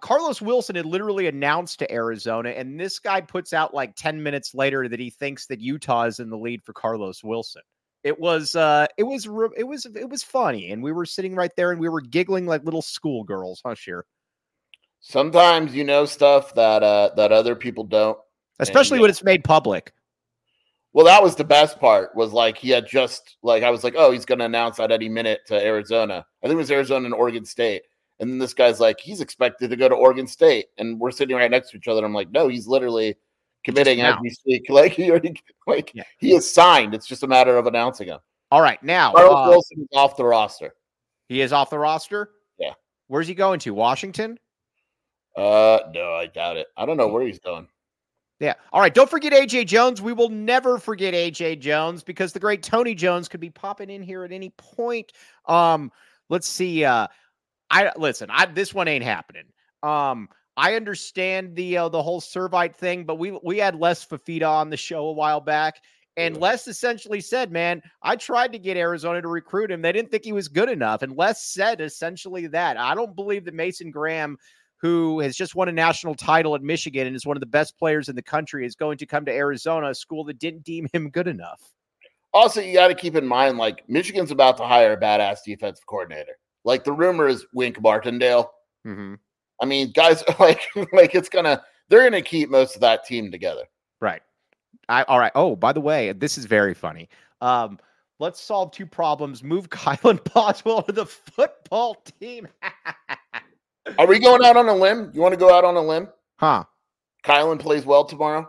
[0.00, 4.54] Carlos Wilson had literally announced to Arizona, and this guy puts out like 10 minutes
[4.54, 7.62] later that he thinks that Utah is in the lead for Carlos Wilson.
[8.02, 11.54] It was uh it was it was it was funny, and we were sitting right
[11.56, 14.06] there and we were giggling like little schoolgirls, huh, Scheer?
[15.00, 18.18] Sometimes you know stuff that uh that other people don't.
[18.58, 19.92] Especially and, when it's made public.
[20.92, 22.16] Well, that was the best part.
[22.16, 24.90] Was like he had just like I was like, oh, he's going to announce that
[24.90, 26.24] any minute to Arizona.
[26.42, 27.82] I think it was Arizona and Oregon State,
[28.20, 31.34] and then this guy's like, he's expected to go to Oregon State, and we're sitting
[31.36, 32.04] right next to each other.
[32.04, 33.16] I'm like, no, he's literally
[33.64, 34.66] committing as we speak.
[34.68, 36.04] Like he already, like yeah.
[36.18, 36.94] he is signed.
[36.94, 38.18] It's just a matter of announcing him.
[38.50, 40.74] All right, now Carl uh, Wilson is off the roster.
[41.28, 42.30] He is off the roster.
[42.58, 42.74] Yeah.
[43.06, 43.72] Where's he going to?
[43.72, 44.38] Washington?
[45.36, 46.66] Uh, no, I doubt it.
[46.76, 47.68] I don't know where he's going.
[48.40, 48.54] Yeah.
[48.72, 48.92] All right.
[48.92, 50.02] Don't forget AJ Jones.
[50.02, 54.02] We will never forget AJ Jones because the great Tony Jones could be popping in
[54.02, 55.12] here at any point.
[55.46, 55.92] Um,
[56.30, 56.84] let's see.
[56.84, 57.06] Uh,
[57.70, 58.28] I listen.
[58.30, 59.44] I this one ain't happening.
[59.82, 64.48] Um, I understand the uh, the whole Servite thing, but we we had Les Fifita
[64.48, 65.80] on the show a while back,
[66.16, 69.80] and Les essentially said, "Man, I tried to get Arizona to recruit him.
[69.80, 73.44] They didn't think he was good enough." And Les said essentially that I don't believe
[73.44, 74.36] that Mason Graham,
[74.78, 77.78] who has just won a national title at Michigan and is one of the best
[77.78, 80.88] players in the country, is going to come to Arizona, a school that didn't deem
[80.92, 81.62] him good enough.
[82.32, 85.86] Also, you got to keep in mind, like Michigan's about to hire a badass defensive
[85.86, 86.36] coordinator.
[86.64, 88.52] Like the rumor is Wink Martindale.
[88.86, 89.14] Mm-hmm.
[89.60, 93.64] I mean, guys, like like it's gonna they're gonna keep most of that team together.
[94.00, 94.22] Right.
[94.88, 95.32] I all right.
[95.34, 97.08] Oh, by the way, this is very funny.
[97.40, 97.78] Um,
[98.18, 99.42] let's solve two problems.
[99.42, 102.48] Move Kylan Boswell to the football team.
[103.98, 105.10] Are we going out on a limb?
[105.14, 106.08] You want to go out on a limb?
[106.36, 106.64] Huh?
[107.24, 108.48] Kylan plays well tomorrow.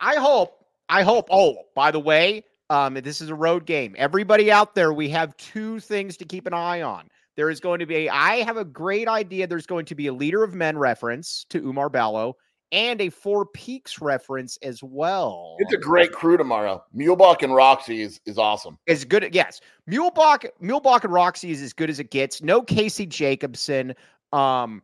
[0.00, 0.64] I hope.
[0.88, 1.28] I hope.
[1.30, 3.94] Oh, by the way, um, this is a road game.
[3.98, 7.08] Everybody out there, we have two things to keep an eye on.
[7.36, 9.46] There is going to be a, I have a great idea.
[9.46, 12.36] There's going to be a leader of men reference to Oumar Ballo
[12.72, 15.56] and a Four Peaks reference as well.
[15.58, 16.82] It's a great crew tomorrow.
[16.94, 18.78] Muhlbach and Roxy is, is awesome.
[18.88, 19.60] As good, yes.
[19.88, 22.42] Muhlbach, Muhlbach and Roxy is as good as it gets.
[22.42, 23.94] No Casey Jacobsen.
[24.32, 24.82] Um,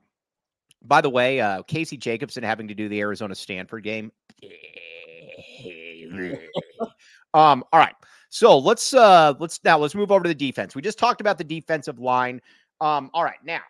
[0.85, 4.13] by the way, uh, Casey Jacobsen having to do the Arizona Stanford game.
[7.35, 7.95] Um, all right.
[8.31, 10.75] So let's uh let's now let's move over to the defense.
[10.75, 12.41] We just talked about the defensive line.
[12.81, 13.61] Um, all right, now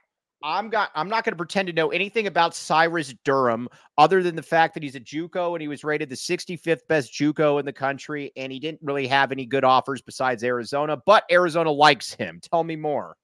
[0.45, 4.37] I'm got I'm not going to pretend to know anything about Cyrus Durham other than
[4.37, 7.67] the fact that he's a JUCO and he was rated the 65th best JUCO in
[7.67, 12.13] the country and he didn't really have any good offers besides Arizona, but Arizona likes
[12.13, 12.41] him.
[12.41, 13.17] Tell me more.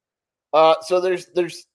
[0.52, 1.66] Uh, so there's there's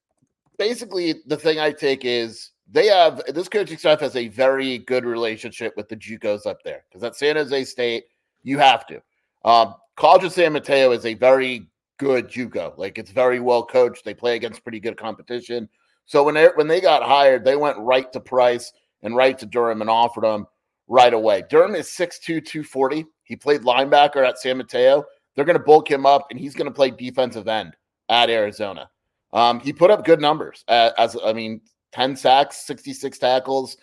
[0.58, 5.06] basically the thing I take is they have this coaching staff has a very good
[5.06, 8.06] relationship with the JUCOs up there because at San Jose State
[8.44, 9.02] you have to.
[9.46, 12.78] Um, College of San Mateo is a very good JUCO.
[12.78, 14.04] Like it's very well coached.
[14.04, 15.70] They play against pretty good competition.
[16.06, 19.46] So when they when they got hired, they went right to Price and right to
[19.46, 20.46] Durham and offered him
[20.88, 21.44] right away.
[21.50, 23.06] Durham is 6'2, 240.
[23.24, 25.06] He played linebacker at San Mateo.
[25.36, 27.76] They're going to bulk him up and he's going to play defensive end
[28.10, 28.90] at Arizona.
[29.32, 31.62] Um, he put up good numbers as, as I mean,
[31.94, 33.78] 10 sacks, 66 tackles.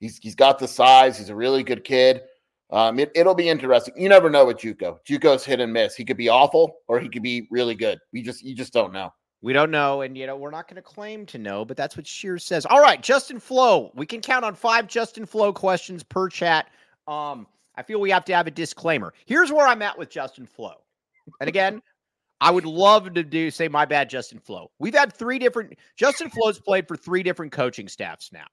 [0.00, 1.16] He's he's got the size.
[1.16, 2.22] He's a really good kid.
[2.70, 3.94] Um, it, will be interesting.
[3.96, 4.98] You never know with JUCO.
[5.08, 5.94] JUCO's hit and miss.
[5.94, 7.98] He could be awful or he could be really good.
[8.12, 9.12] We just you just don't know.
[9.42, 11.96] We don't know, and you know we're not going to claim to know, but that's
[11.96, 12.66] what Scheer says.
[12.66, 13.92] All right, Justin Flowe.
[13.94, 16.70] We can count on five Justin Flowe questions per chat.
[17.06, 19.12] Um, I feel we have to have a disclaimer.
[19.26, 20.82] Here's where I'm at with Justin Flowe,
[21.40, 21.80] and again,
[22.40, 24.72] I would love to do say my bad, Justin Flowe.
[24.80, 25.74] We've had three different.
[25.96, 28.46] Justin Flowe's played for three different coaching staffs now,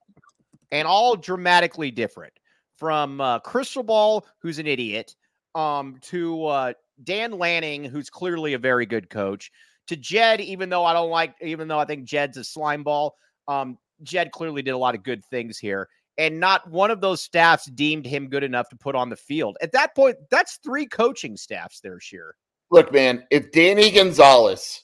[0.72, 2.34] and all dramatically different
[2.78, 5.16] from uh, Cristobal, who's an idiot,
[5.56, 9.52] um, to uh, Dan Lanning, who's clearly a very good coach,
[9.88, 13.16] to Jedd, even though I don't like, even though I think Jedd's a slime ball,
[13.48, 15.90] um, Jedd clearly did a lot of good things here.
[16.18, 19.58] And not one of those staffs deemed him good enough to put on the field.
[19.62, 22.36] At that point, that's three coaching staffs there, Scheer.
[22.70, 24.84] Look, man, if Danny Gonzales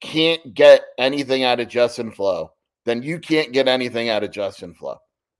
[0.00, 2.52] can't get anything out of Justin Flowe,
[2.84, 4.98] then you can't get anything out of Justin Flowe.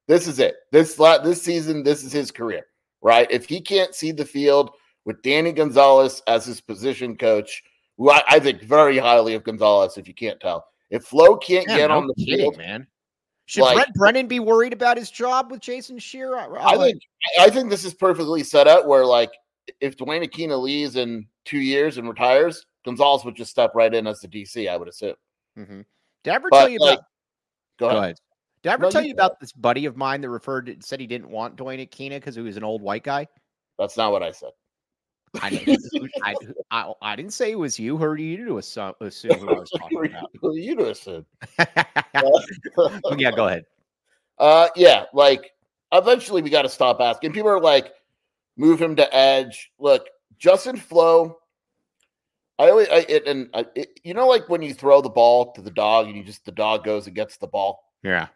[0.09, 0.57] This is it.
[0.73, 2.67] This this season, this is his career,
[3.03, 3.31] right?
[3.31, 4.71] If he can't see the field
[5.05, 7.63] with Danny Gonzales as his position coach,
[7.97, 10.67] who I, I think very highly of Gonzales, if you can't tell.
[10.91, 12.87] If Flowe can't get no on the kidding, field, man.
[13.47, 16.37] Should like, Brent Brennan be worried about his job with Jason Scheer?
[16.37, 17.01] I, I think
[17.41, 19.31] I think this is perfectly set up where like
[19.81, 24.07] if Duane Akina leaves in two years and retires, Gonzales would just step right in
[24.07, 25.15] as the DC, I would assume.
[25.59, 25.81] Mm-hmm.
[26.25, 27.05] Did I ever but, tell you like, about
[27.79, 27.95] go ahead.
[27.95, 28.17] Go ahead.
[28.67, 30.99] Did I ever no, tell you, about this buddy of mine that referred to, said
[30.99, 33.29] he didn't want Duane Akina because he was an old white guy?
[33.79, 34.51] That's not what I said.
[35.41, 35.79] I,
[36.25, 36.35] I,
[36.73, 37.97] I, I, didn't say it was you.
[37.97, 40.33] Heard you to assume, assume who I was talking about.
[40.41, 41.25] Who you to assume?
[43.17, 43.67] yeah, go ahead.
[44.37, 45.53] Uh, yeah, like
[45.93, 47.35] eventually we got to stop asking.
[47.35, 47.93] People are like,
[48.57, 49.71] move him to edge.
[49.79, 51.39] Look, Justin Flowe.
[52.59, 55.53] I always, I, it, and I, it, you know, like when you throw the ball
[55.53, 57.93] to the dog and you just the dog goes and gets the ball.
[58.03, 58.27] Yeah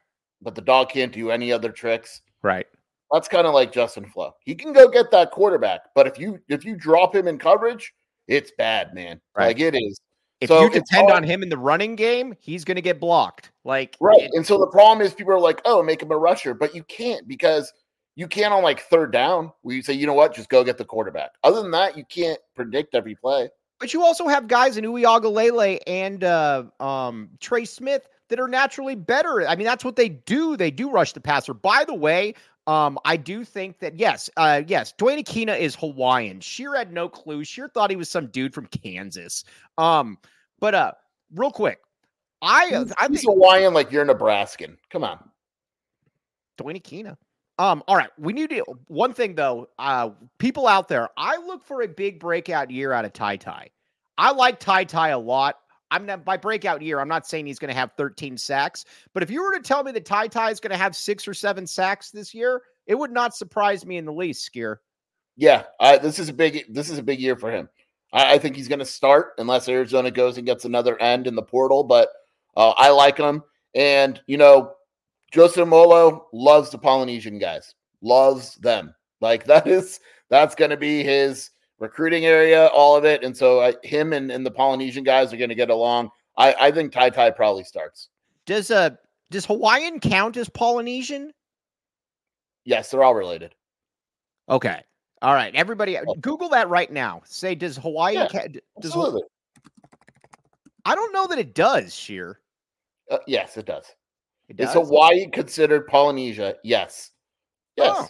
[0.43, 2.23] but the dog can't do any other tricks.
[2.43, 2.67] Right.
[3.13, 4.35] That's kind of like Justin Flowe.
[4.45, 7.93] He can go get that quarterback, but if you if you drop him in coverage,
[8.29, 9.21] it's bad, man.
[9.37, 9.49] Right.
[9.49, 10.01] Like it is.
[10.41, 13.51] If so you depend on him in the running game, he's going to get blocked.
[13.65, 14.23] Like right.
[14.23, 16.75] It, and so the problem is people are like, "Oh, make him a rusher," but
[16.75, 17.73] you can't because
[18.17, 20.35] you can't on like third down where you say, "You know what?
[20.35, 23.51] Just go get the quarterback." Other than that, you can't predict every play.
[23.81, 28.95] But you also have guys in Uiagalelei and uh, um, Trey Smith that are naturally
[28.95, 29.47] better.
[29.47, 30.57] I mean, that's what they do.
[30.57, 31.53] They do rush the passer.
[31.53, 32.35] By the way,
[32.67, 36.41] um, I do think that yes, uh, yes, Duane Akina is Hawaiian.
[36.41, 37.45] Scheer had no clue.
[37.45, 39.45] Scheer thought he was some dude from Kansas.
[39.77, 40.19] Um,
[40.61, 40.93] but uh,
[41.35, 41.81] real quick,
[42.43, 44.77] I he's, I he's think, Hawaiian like you're Nebraskan.
[44.91, 45.19] Come on,
[46.59, 47.17] Duane Akina.
[47.59, 49.69] Um, all right, we need to one thing though.
[49.79, 53.71] Uh, people out there, I look for a big breakout year out of Ty Ty.
[54.17, 55.57] I like Ty Ty a lot.
[55.91, 57.01] I'm not by breakout year.
[57.01, 59.83] I'm not saying he's going to have 13 sacks, but if you were to tell
[59.83, 62.95] me that Ty Ty is going to have six or seven sacks this year, it
[62.95, 64.45] would not surprise me in the least.
[64.45, 64.81] Scheer.
[65.37, 66.73] Yeah, this is a big.
[66.73, 67.69] This is a big year for him.
[68.13, 71.35] I, I think he's going to start unless Arizona goes and gets another end in
[71.35, 71.85] the portal.
[71.85, 72.09] But
[72.57, 73.43] uh, I like him,
[73.75, 74.75] and you know,
[75.33, 77.75] Joe Seumalo loves the Polynesian guys.
[78.03, 78.95] Loves them.
[79.21, 81.51] Like that is that's going to be his
[81.81, 83.25] recruiting area, all of it.
[83.25, 86.11] And so I, him and, and the Polynesian guys are going to get along.
[86.37, 88.09] I, I think Ty Ty probably starts.
[88.47, 88.91] Does uh
[89.31, 91.33] does Hawaiian count as Polynesian?
[92.65, 93.55] Yes, they're all related.
[94.49, 94.81] Okay.
[95.23, 95.55] All right.
[95.55, 96.15] Everybody oh.
[96.21, 97.23] Google that right now.
[97.25, 98.49] Say does Hawaii yeah, ca-
[98.81, 99.23] does absolutely.
[100.85, 102.41] I don't know that it does, Scheer.
[103.11, 103.85] Uh, yes, it does.
[104.49, 104.71] It does.
[104.71, 106.57] Is Hawaii considered Polynesia?
[106.65, 107.11] Yes.
[107.77, 107.95] Yes.
[107.95, 108.09] Oh.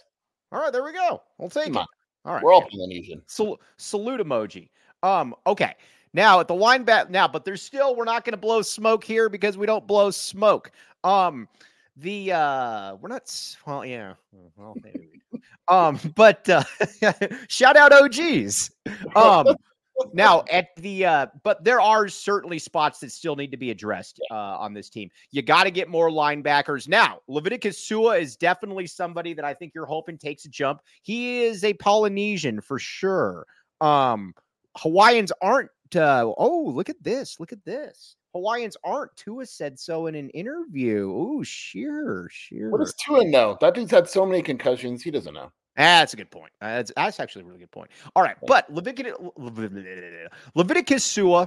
[0.52, 1.22] All right, there we go.
[1.38, 1.80] We'll take Come it.
[1.80, 1.87] On.
[2.24, 2.42] All right.
[2.42, 3.22] We're all Polynesian.
[3.26, 4.68] Sal- salute emoji.
[5.02, 5.74] Um, okay.
[6.12, 9.04] Now at the line back now, but there's still we're not going to blow smoke
[9.04, 10.72] here because we don't blow smoke.
[11.04, 11.48] Um,
[11.96, 14.14] the uh we're not well, yeah.
[14.56, 15.21] Well, maybe.
[15.68, 16.64] um, but uh
[17.48, 18.71] shout out OGs.
[19.16, 19.54] Um
[20.13, 24.21] now at the uh but there are certainly spots that still need to be addressed
[24.31, 25.11] uh on this team.
[25.31, 26.88] You got to get more linebackers.
[26.88, 30.81] Now, Leviticus Sua is definitely somebody that I think you're hoping takes a jump.
[31.03, 33.46] He is a Polynesian for sure.
[33.81, 34.35] Um
[34.77, 37.40] Hawaiians aren't uh oh, look at this.
[37.40, 38.17] Look at this.
[38.33, 39.17] Hawaiians aren't.
[39.17, 41.09] Tua said so in an interview.
[41.09, 42.71] Ooh, sure, sure.
[42.71, 43.59] What does Tua know?
[43.61, 45.03] That dude's had so many concussions.
[45.03, 45.51] He doesn't know.
[45.77, 46.52] That's a good point.
[46.60, 47.90] Uh, that's, that's actually a really good point.
[48.14, 49.14] All right, but Leviticus,
[50.54, 51.46] Leviticus Sua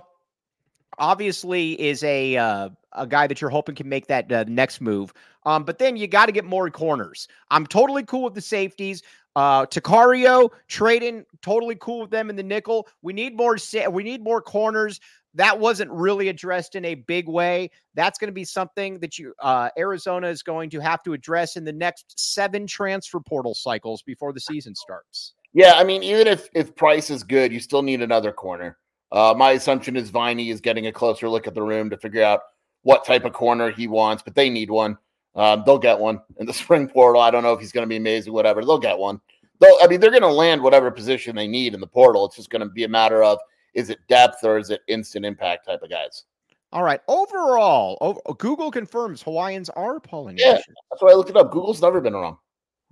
[1.00, 5.14] obviously is a uh, a guy that you're hoping can make that uh, next move.
[5.46, 7.28] Um, but then you got to get more corners.
[7.52, 9.04] I'm totally cool with the safeties.
[9.36, 12.88] Uh, Tacario, trading, totally cool with them in the nickel.
[13.02, 13.58] We need more.
[13.92, 15.00] We need more corners
[15.36, 17.70] that wasn't really addressed in a big way.
[17.96, 21.56] That's going to be something that you uh, Arizona is going to have to address
[21.56, 25.34] in the next seven transfer portal cycles before the season starts.
[25.54, 28.78] Yeah, I mean, even if if Price is good, you still need another corner.
[29.12, 32.24] Uh, my assumption is Viney is getting a closer look at the room to figure
[32.24, 32.42] out
[32.82, 34.98] what type of corner he wants, but they need one.
[35.36, 37.22] Um, they'll get one in the spring portal.
[37.22, 38.62] I don't know if he's going to be amazing, whatever.
[38.62, 39.22] They'll get one.
[39.60, 42.26] They'll, I mean, they're going to land whatever position they need in the portal.
[42.26, 43.40] It's just going to be a matter of
[43.74, 46.24] is it depth or is it instant impact type of guys?
[46.72, 47.02] All right.
[47.08, 50.54] Overall, over, Google confirms Hawaiians are Polynesian.
[50.56, 51.52] Yeah, that's why I looked it up.
[51.52, 52.38] Google's never been wrong.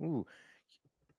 [0.02, 0.24] Ooh.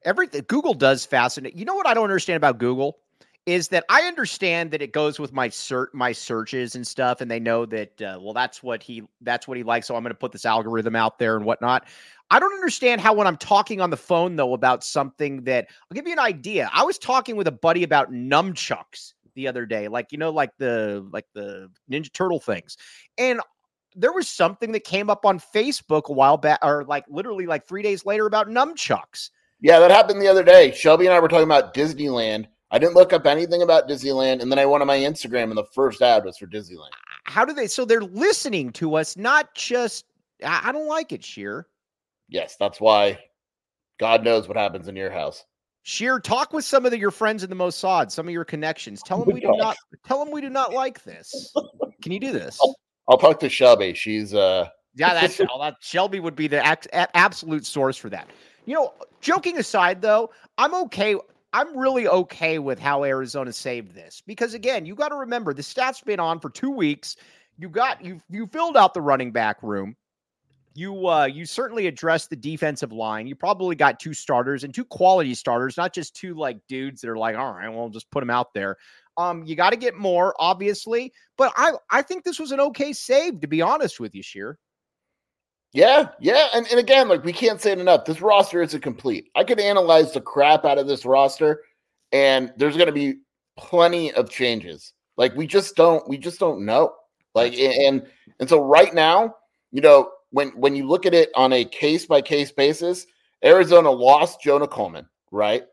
[0.06, 1.56] Everything Google does fascinate.
[1.56, 3.00] You know what I don't understand about Google
[3.46, 7.30] is that I understand that it goes with my search my searches and stuff, and
[7.30, 10.12] they know that uh, well that's what he that's what he likes, so I'm going
[10.12, 11.86] to put this algorithm out there and whatnot.
[12.30, 15.96] I don't understand how when I'm talking on the phone though about something that I'll
[15.96, 16.70] give you an idea.
[16.74, 20.52] I was talking with a buddy about nunchucks the other day, like you know, like
[20.58, 22.78] the like the Ninja Turtle things,
[23.18, 23.40] and
[23.96, 27.68] there was something that came up on Facebook a while back, or like literally like
[27.68, 29.30] three days later about nunchucks.
[29.62, 30.72] Yeah, that happened the other day.
[30.72, 32.48] Shelby and I were talking about Disneyland.
[32.72, 35.58] I didn't look up anything about Disneyland, and then I went on my Instagram, and
[35.58, 36.90] the first ad was for Disneyland.
[37.26, 37.68] How do they?
[37.68, 40.06] So they're listening to us, not just.
[40.44, 41.68] I, I don't like it, Scheer.
[42.30, 43.20] Yes, that's why.
[44.00, 45.46] God knows what happens in your house.
[45.84, 49.04] Scheer, talk with some of the, your friends in the Mossad, some of your connections.
[49.04, 49.76] Tell them we do not.
[50.06, 51.54] Tell them we do not like this.
[52.02, 52.58] Can you do this?
[52.62, 52.76] I'll,
[53.10, 53.94] I'll talk to Shelby.
[53.94, 54.70] She's uh.
[54.96, 55.60] yeah, that's all.
[55.60, 56.66] That Shelby would be the
[57.14, 58.30] absolute source for that.
[58.66, 61.18] You know, joking aside, though, I'm okay.
[61.52, 65.62] I'm really okay with how Arizona saved this because again, you got to remember the
[65.62, 67.18] stats been on for two weeks.
[67.60, 69.98] You got you you filled out the running back room
[70.76, 73.28] you uh you certainly addressed the defensive line.
[73.28, 77.10] You probably got two starters and two quality starters, not just two like dudes that
[77.10, 78.78] are like, all right, well, just put them out there.
[79.18, 82.94] Um, you got to get more, obviously, but I I think this was an okay
[82.94, 84.58] save, to be honest with you, Scheer.
[85.74, 88.06] Yeah, yeah, and, and again, like we can't say it enough.
[88.06, 89.30] This roster isn't complete.
[89.36, 91.64] I could analyze the crap out of this roster,
[92.12, 93.16] and there's going to be
[93.58, 94.94] plenty of changes.
[95.18, 96.94] Like we just don't, we just don't know.
[97.34, 98.06] Like and
[98.40, 99.36] and so right now,
[99.72, 103.06] you know, when when you look at it on a case by case basis,
[103.46, 105.64] Arizona lost Jonah Coleman, right,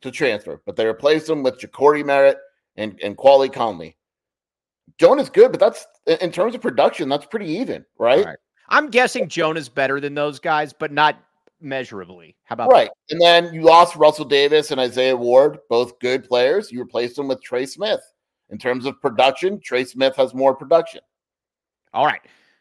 [0.00, 2.38] to transfer, but they replaced him with Jacory Merritt
[2.76, 3.96] and and Quali Conley.
[4.98, 5.86] Jonah's good, but that's
[6.20, 8.24] in terms of production, that's pretty even, right?
[8.24, 8.38] right.
[8.68, 11.16] I'm guessing Jonah's better than those guys, but not
[11.60, 12.36] measurably.
[12.44, 12.90] How about right?
[13.08, 13.14] That?
[13.14, 16.70] And then you lost Russell Davis and Isaiah Ward, both good players.
[16.70, 18.00] You replaced them with Trey Smith.
[18.50, 21.00] In terms of production, Trey Smith has more production.
[21.92, 22.20] All right.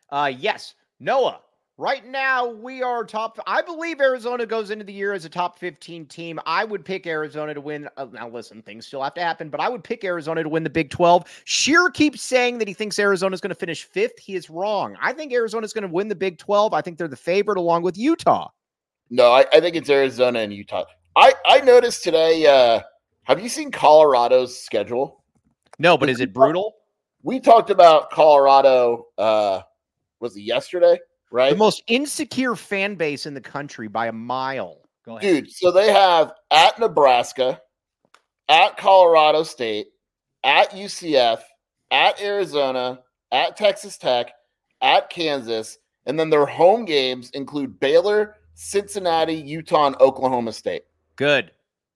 [0.10, 0.74] Uh, yes.
[1.00, 1.42] Noah,
[1.78, 3.40] right now we are top.
[3.48, 6.40] I believe Arizona goes into the year as a top 15 team.
[6.46, 7.90] I would pick Arizona to win.
[7.98, 10.64] Uh, now, listen, things still have to happen, but I would pick Arizona to win
[10.64, 11.42] the Big 12.
[11.46, 14.20] Scheer keeps saying that he thinks Arizona is going to finish fifth.
[14.20, 14.96] He is wrong.
[15.02, 16.74] I think Arizona is going to win the Big 12.
[16.74, 18.50] I think they're the favorite along with Utah.
[19.10, 20.86] No, I, I think it's Arizona and Utah.
[21.16, 22.46] I, I noticed today.
[22.48, 22.82] Uh,
[23.24, 25.24] have you seen Colorado's schedule?
[25.80, 26.74] No, but is it brutal?
[27.22, 29.08] We talked about Colorado.
[29.18, 29.62] Uh,
[30.20, 31.00] was it yesterday?
[31.34, 31.50] Right.
[31.50, 34.82] The most insecure fan base in the country by a mile.
[35.04, 35.46] Go ahead.
[35.46, 37.60] Dude, so they have at Nebraska,
[38.50, 39.88] at Colorado State,
[40.44, 41.40] at UCF,
[41.90, 43.00] at Arizona,
[43.32, 44.32] at Texas Tech,
[44.84, 50.84] at Kansas, and then their home games include Baylor, Cincinnati, Utah, and Oklahoma State.
[51.16, 51.50] Good.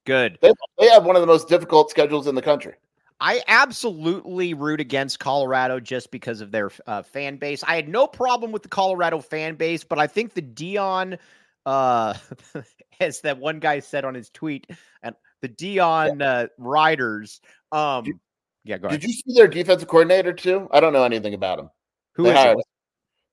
[0.08, 0.40] Good.
[0.42, 2.74] They, they have one of the most difficult schedules in the country.
[3.20, 7.64] I absolutely root against Colorado just because of their uh, fan base.
[7.64, 11.18] I had no problem with the Colorado fan base, but I think the Deion,
[11.66, 12.14] uh,
[13.00, 14.68] as that one guy said on his tweet,
[15.02, 16.30] and the Deion yeah.
[16.30, 17.42] uh, Riders.
[17.72, 18.20] Um, did,
[18.64, 19.02] yeah, go ahead.
[19.02, 20.68] Did you see their defensive coordinator too?
[20.72, 21.70] I don't know anything about him.
[22.14, 22.66] Who they is it?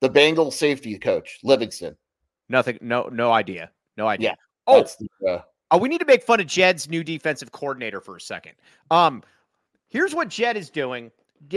[0.00, 1.96] The Bengal safety coach, Livingston.
[2.48, 2.78] Nothing.
[2.80, 3.08] No.
[3.10, 3.70] No idea.
[3.96, 4.30] No idea.
[4.30, 4.34] Yeah.
[4.66, 4.82] Oh.
[4.82, 8.20] The, uh, oh, we need to make fun of Jedd's new defensive coordinator for a
[8.20, 8.52] second.
[8.90, 9.22] Um,
[9.94, 11.12] Here's what Jedd is doing.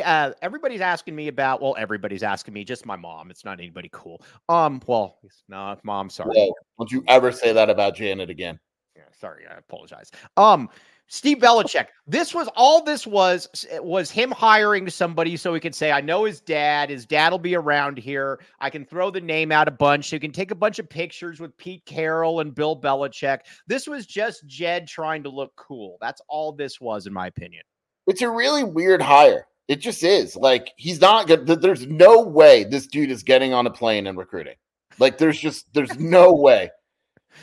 [0.06, 1.60] Uh, everybody's asking me about.
[1.60, 2.64] Well, everybody's asking me.
[2.64, 3.32] Just my mom.
[3.32, 4.22] It's not anybody cool.
[4.48, 4.80] Um.
[4.86, 5.18] Well,
[5.50, 6.12] no, mom.
[6.12, 6.30] Sorry.
[6.36, 8.60] Whoa, don't you ever say that about Janet again?
[8.96, 10.12] Yeah, sorry, I apologize.
[10.36, 10.70] Um,
[11.08, 11.88] Steve Belichick.
[12.06, 16.26] This was all this was was him hiring somebody so he could say, I know
[16.26, 16.92] his dad.
[16.92, 18.40] His dad will be around here.
[18.60, 20.14] I can throw the name out a bunch.
[20.14, 23.40] You can take a bunch of pictures with Pete Carroll and Bill Belichick.
[23.66, 25.98] This was just Jedd trying to look cool.
[26.02, 27.64] That's all this was, in my opinion.
[28.08, 29.48] It's a really weird hire.
[29.68, 30.36] It just is.
[30.36, 31.46] Like he's not good.
[31.46, 34.56] There's no way this dude is getting on a plane and recruiting.
[35.00, 36.70] Like there's just there's no way.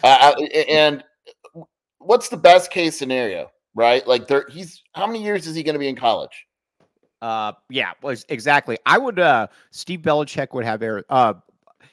[0.02, 0.34] Uh,
[0.68, 1.04] and
[1.98, 3.50] what's the best case scenario?
[3.74, 4.06] right?
[4.06, 6.46] Like there, he's how many years is he going to be in college?
[7.20, 8.78] Uh, yeah, was exactly.
[8.86, 9.18] I would.
[9.18, 10.82] Uh, Steve Belichick would have.
[10.82, 11.04] air.
[11.08, 11.34] Uh,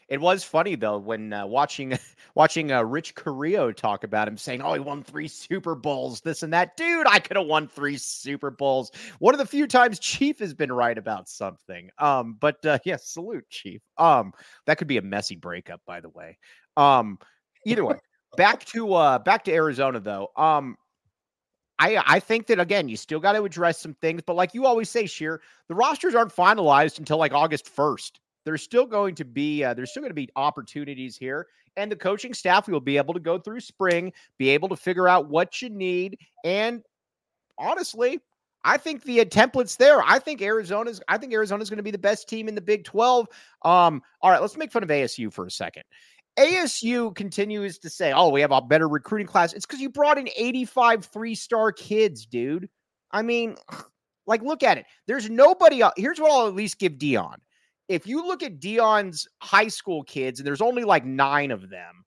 [0.08, 1.98] it was funny though when uh, watching
[2.36, 6.44] watching uh, Rich Carrillo talk about him saying, "Oh, he won three Super Bowls, this
[6.44, 8.92] and that." Dude, I could have won three Super Bowls.
[9.20, 11.90] One of the few times Chief has been right about something.
[11.98, 13.82] Um, but uh, yeah, salute Chief.
[13.98, 14.34] Um,
[14.66, 16.38] that could be a messy breakup, by the way.
[16.78, 17.20] Um,
[17.66, 18.00] either way,
[18.38, 20.30] back to uh, back to Arizona though.
[20.36, 20.78] Um,
[21.80, 24.66] I I think that again, you still got to address some things, but like you
[24.66, 28.20] always say, Scheer, the rosters aren't finalized until like August first.
[28.46, 31.96] There's still going to be uh, there's still going to be opportunities here, and the
[31.96, 35.62] coaching staff will be able to go through spring, be able to figure out what
[35.62, 36.84] you need, and
[37.58, 38.20] honestly,
[38.64, 40.02] I think the uh, template's there.
[40.04, 41.02] I think Arizona's.
[41.08, 43.28] I think Arizona's going to be the best team in the Big Twelve.
[43.64, 45.84] Um, all right, let's make fun of ASU for a second.
[46.38, 49.54] ASU continues to say, oh, we have a better recruiting class.
[49.54, 52.70] It's because you brought in 85 three star kids, dude.
[53.12, 53.56] I mean,
[54.26, 54.86] like, look at it.
[55.08, 55.82] There's nobody.
[55.82, 55.94] Else.
[55.98, 57.36] Here's what I'll at least give Deion.
[57.92, 62.06] If you look at Deion's high school kids, and there's only like nine of them,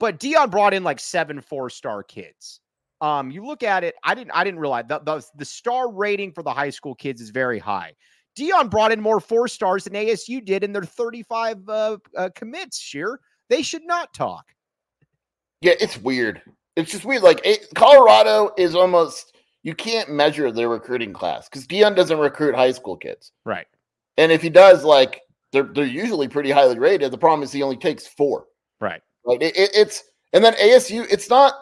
[0.00, 2.60] but Deion brought in like seven four star kids.
[3.00, 3.94] Um, you look at it.
[4.02, 4.32] I didn't.
[4.32, 7.58] I didn't realize the, the the star rating for the high school kids is very
[7.60, 7.92] high.
[8.36, 12.78] Deion brought in more four stars than ASU did in their 35 uh, uh, commits.
[12.78, 13.20] Scheer.
[13.48, 14.46] They should not talk.
[15.60, 16.42] Yeah, it's weird.
[16.76, 17.22] It's just weird.
[17.22, 22.54] Like it, Colorado is almost you can't measure their recruiting class because Deion doesn't recruit
[22.54, 23.66] high school kids, right?
[24.20, 27.10] And if he does, like they're they're usually pretty highly rated.
[27.10, 28.44] The problem is he only takes four,
[28.78, 29.00] right?
[29.24, 30.04] Like it, it, it's
[30.34, 31.06] and then ASU.
[31.10, 31.54] It's not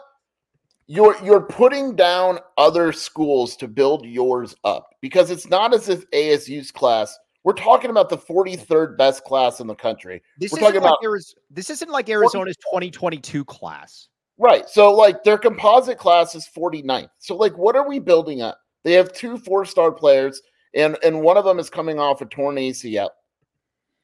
[0.85, 6.09] you're you're putting down other schools to build yours up because it's not as if
[6.11, 10.21] ASU's class we're talking about the 43rd best class in the country.
[10.37, 14.09] This We're talking about like Ariz- this isn't like Arizona's 2022 class.
[14.37, 14.67] Right.
[14.67, 17.09] So like their composite class is 49th.
[17.19, 18.59] So like what are we building up?
[18.83, 20.41] They have two four-star players
[20.73, 23.09] and and one of them is coming off a torn ACL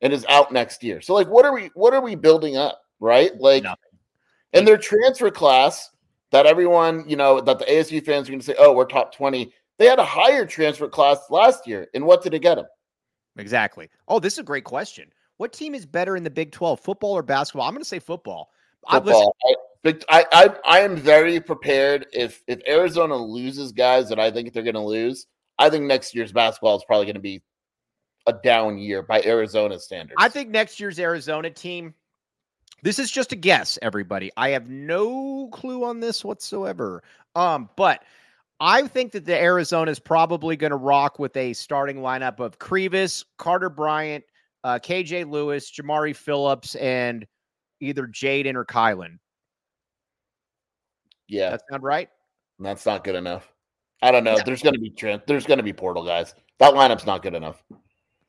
[0.01, 1.01] and is out next year.
[1.01, 3.31] So like what are we what are we building up, right?
[3.39, 3.99] Like Nothing.
[4.53, 5.91] and their transfer class
[6.31, 9.15] that everyone, you know, that the ASU fans are going to say, "Oh, we're top
[9.15, 11.87] 20." They had a higher transfer class last year.
[11.93, 12.65] And what did it get them?
[13.37, 13.89] Exactly.
[14.07, 15.11] Oh, this is a great question.
[15.37, 17.67] What team is better in the Big 12, football or basketball?
[17.67, 18.51] I'm going to say football.
[18.89, 19.35] Football.
[19.85, 22.05] I, I, I, I am very prepared.
[22.13, 26.13] If if Arizona loses guys that I think they're going to lose, I think next
[26.13, 27.41] year's basketball is probably going to be
[28.27, 30.15] a down year by Arizona standards.
[30.17, 31.93] I think next year's Arizona team.
[32.83, 34.31] This is just a guess, everybody.
[34.37, 37.03] I have no clue on this whatsoever.
[37.35, 38.03] Um, but
[38.59, 42.59] I think that the Arizona is probably going to rock with a starting lineup of
[42.59, 44.23] Crevis, Carter Bryant,
[44.63, 47.25] uh, KJ Lewis, Jamari Phillips, and
[47.79, 49.17] either Jaden or Kylan.
[51.27, 52.09] Yeah, that sound right?
[52.59, 53.51] That's not good enough.
[54.05, 54.37] I don't know.
[54.45, 54.93] There's going to be
[55.25, 56.35] there's going to be portal guys.
[56.59, 57.63] That lineup's not good enough.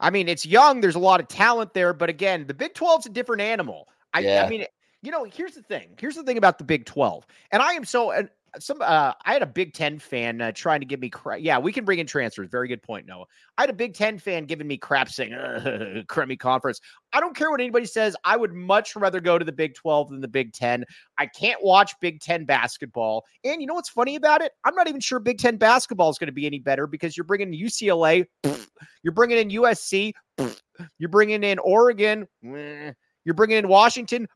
[0.01, 0.81] I mean, it's young.
[0.81, 3.89] There's a lot of talent there, but again, the Big 12's a different animal.
[4.15, 4.43] I, yeah.
[4.45, 4.65] I mean,
[5.03, 5.91] you know, here's the thing.
[6.01, 7.27] Here's the thing about the Big 12.
[7.53, 8.27] And I am so
[8.59, 11.41] some uh, I had a Big Ten fan uh, trying to give me crap.
[11.41, 12.49] Yeah, we can bring in transfers.
[12.51, 13.27] Very good point, Noah.
[13.59, 16.81] I had a Big Ten fan giving me crap saying crummy conference.
[17.13, 18.17] I don't care what anybody says.
[18.25, 20.85] I would much rather go to the Big Twelve than the Big Ten.
[21.19, 23.25] I can't watch Big Ten basketball.
[23.45, 24.53] And you know what's funny about it?
[24.65, 27.25] I'm not even sure Big Ten basketball is going to be any better because you're
[27.25, 28.27] bringing UCLA,
[29.03, 30.13] you're bringing in USC,
[30.99, 34.29] you're bringing in Oregon, you're bringing in Washington.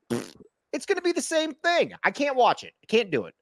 [0.72, 1.92] It's going to be the same thing.
[2.04, 2.72] I can't watch it.
[2.82, 3.34] I can't do it.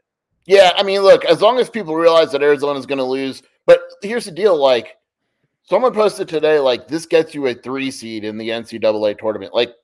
[0.48, 3.42] Yeah, I mean, look, as long as people realize that Arizona is going to lose,
[3.66, 4.96] but here's the deal: like,
[5.62, 9.54] someone posted today, like, this gets you a three seed in the NCAA tournament.
[9.54, 9.74] Like,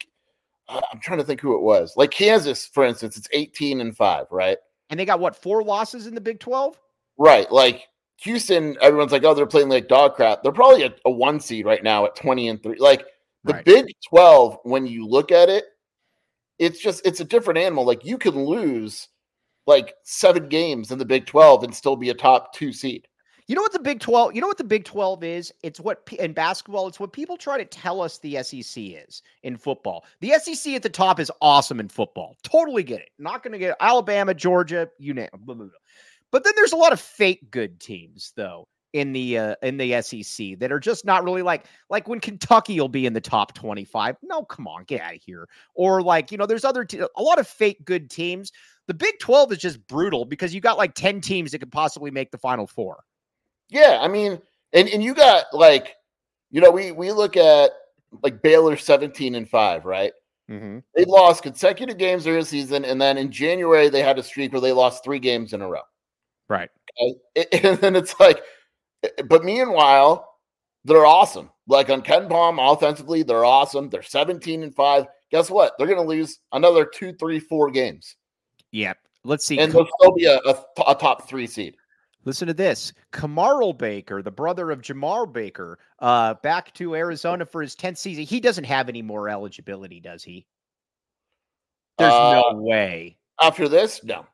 [0.69, 1.95] I'm trying to think who it was.
[1.97, 4.59] Like Kansas, for instance, it's 18 and five, right?
[4.91, 6.79] And they got what four losses in the Big 12?
[7.19, 7.51] Right.
[7.51, 7.85] Like
[8.23, 10.43] Houston, everyone's like, oh, they're playing like dog crap.
[10.43, 12.79] They're probably a, a one seed right now at 20 and three.
[12.79, 13.05] Like
[13.45, 13.65] the right.
[13.65, 15.65] Big 12, when you look at it,
[16.59, 17.85] it's just it's a different animal.
[17.85, 19.09] Like you can lose
[19.67, 23.07] like seven games in the Big 12 and still be a top two seed.
[23.47, 25.53] You know what the Big 12, you know what the Big 12 is?
[25.63, 29.57] It's what in basketball, it's what people try to tell us the SEC is in
[29.57, 30.07] football.
[30.21, 32.37] The SEC at the top is awesome in football.
[32.43, 33.11] Totally get it.
[33.19, 35.29] Not going to get Alabama, Georgia, you name.
[36.31, 40.01] But then there's a lot of fake good teams though in the uh, in the
[40.01, 43.53] SEC that are just not really like like when Kentucky will be in the top
[43.53, 44.17] 25.
[44.23, 45.49] No, come on, get out of here.
[45.75, 48.53] Or like, you know, there's other te- a lot of fake good teams.
[48.87, 52.11] The Big 12 is just brutal because you got like 10 teams that could possibly
[52.11, 53.03] make the final 4.
[53.71, 54.41] Yeah, I mean,
[54.73, 55.95] and and you got like,
[56.51, 57.71] you know, we we look at
[58.23, 60.13] like Baylor 17 and 5, right?
[60.51, 60.81] Mm-hmm.
[60.95, 64.53] They lost consecutive games during the season, and then in January they had a streak
[64.53, 65.81] where they lost three games in a row.
[66.49, 66.71] Right.
[67.01, 67.15] Okay?
[67.65, 68.43] And then it's like,
[69.27, 70.39] but meanwhile,
[70.85, 71.51] they're awesome.
[71.67, 73.89] Like on KenPom, offensively, they're awesome.
[73.89, 75.07] They're 17 and 5.
[75.31, 75.73] Guess what?
[75.77, 78.17] They're going to lose another two, three, four games.
[78.75, 78.99] Yep.
[79.23, 79.59] Let's see.
[79.59, 80.57] And they'll still be a, a,
[80.89, 81.77] a top three seed.
[82.25, 82.93] Listen to this.
[83.13, 88.25] Kamarl Baker, the brother of Jamar Baker, uh, back to Arizona for his 10th season.
[88.25, 90.45] He doesn't have any more eligibility, does he?
[91.99, 93.17] There's Uh, no way.
[93.41, 94.27] After this, no.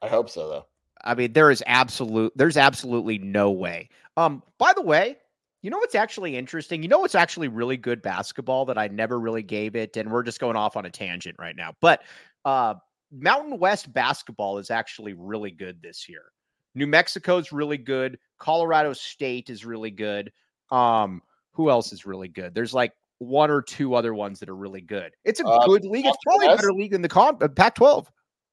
[0.00, 0.66] I hope so, though.
[1.04, 3.90] I mean, there is absolute there's absolutely no way.
[4.16, 5.16] Um, by the way,
[5.60, 6.82] you know what's actually interesting?
[6.82, 10.22] You know what's actually really good basketball that I never really gave it, and we're
[10.22, 11.74] just going off on a tangent right now.
[11.80, 12.02] But
[12.44, 12.74] uh
[13.18, 16.22] Mountain West basketball is actually really good this year.
[16.74, 18.18] New Mexico's really good.
[18.38, 20.32] Colorado State is really good.
[20.70, 22.54] Um, who else is really good?
[22.54, 25.12] There's like one or two other ones that are really good.
[25.24, 26.04] It's a Uh, good league.
[26.04, 28.06] It's Mountain probably a better league than the con- uh, Pac-12.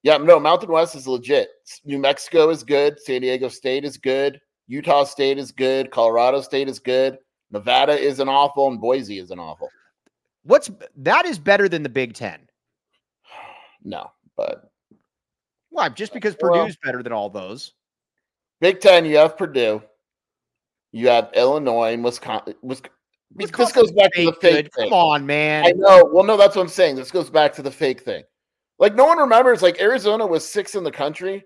[0.04, 1.50] Yeah, no, Mountain West is legit.
[1.84, 3.00] New Mexico is good.
[3.00, 4.40] San Diego State is good.
[4.68, 5.92] Utah State is good.
[5.92, 7.18] Colorado State is good.
[7.52, 9.70] Nevada isn't awful, and Boise isn't awful.
[10.44, 12.48] What's that is better than the Big Ten.
[13.86, 14.70] No, but
[15.70, 15.90] Why?
[15.90, 17.74] Just uh, because Well- Purdue's better than all those.
[18.62, 19.82] Big Ten, you have Purdue,
[20.94, 22.56] you have Illinois and Wisconsin.
[22.62, 22.92] Wisconsin
[23.36, 24.74] this goes back to the Fake good.
[24.74, 24.90] thing.
[24.90, 25.66] Come on, man.
[25.66, 26.08] I know.
[26.12, 26.96] Well, no, that's what I'm saying.
[26.96, 28.24] This goes back to the fake thing.
[28.80, 29.62] Like no one remembers.
[29.62, 31.44] Like Arizona was six in the country,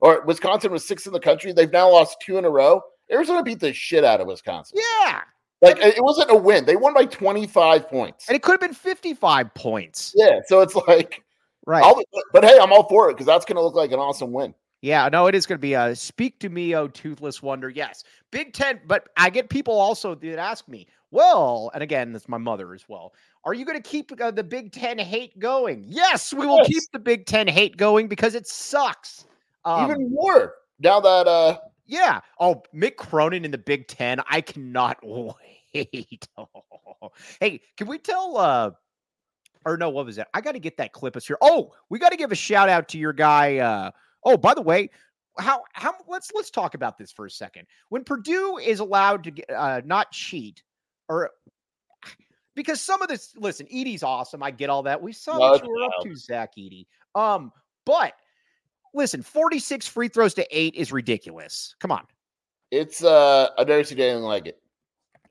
[0.00, 1.52] or Wisconsin was six in the country.
[1.52, 2.80] They've now lost two in a row.
[3.10, 4.78] Arizona beat the shit out of Wisconsin.
[5.02, 5.22] Yeah.
[5.62, 6.66] Like it wasn't a win.
[6.66, 8.28] They won by 25 points.
[8.28, 10.12] And it could have been 55 points.
[10.14, 11.23] Yeah, so it's like,
[11.66, 11.82] Right.
[11.84, 12.00] I'll,
[12.32, 14.54] but hey, I'm all for it because that's going to look like an awesome win.
[14.82, 17.70] Yeah, no, it is going to be a speak to me, oh toothless wonder.
[17.70, 18.80] Yes, Big Ten.
[18.86, 22.84] But I get people also that ask me, well, and again, that's my mother as
[22.86, 23.14] well.
[23.44, 25.84] Are you going to keep uh, the Big Ten hate going?
[25.88, 26.66] Yes, we will Yes.
[26.68, 29.24] keep the Big Ten hate going because it sucks.
[29.64, 31.56] Um, Even more now that uh,
[31.86, 32.20] yeah.
[32.38, 34.20] Oh, Mick Cronin in the Big Ten.
[34.28, 36.28] I cannot wait.
[37.40, 38.36] hey, can we tell?
[38.36, 38.70] uh
[39.66, 40.28] Or no, what was that?
[40.34, 41.38] I got to get that clip us here.
[41.40, 43.58] Oh, we got to give a shout out to your guy.
[43.58, 43.90] uh
[44.24, 44.90] Oh, by the way,
[45.38, 47.66] how how let's let's talk about this for a second.
[47.88, 50.62] When Purdue is allowed to get uh not cheat
[51.08, 51.30] or
[52.54, 54.42] because some of this listen, Edey's awesome.
[54.42, 55.00] I get all that.
[55.00, 56.86] We saw what you were up to, Zach Edey.
[57.14, 57.52] Um,
[57.84, 58.14] but
[58.94, 61.74] listen, 46 free throws to eight is ridiculous.
[61.80, 62.04] Come on.
[62.70, 64.60] it's uh, I've never seen anything like it.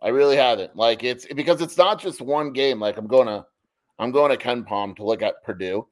[0.01, 0.75] I really haven't.
[0.75, 2.79] Like it's because it's not just one game.
[2.79, 3.45] Like I'm going to,
[4.00, 5.88] I'm going to KenPom to look at Purdue.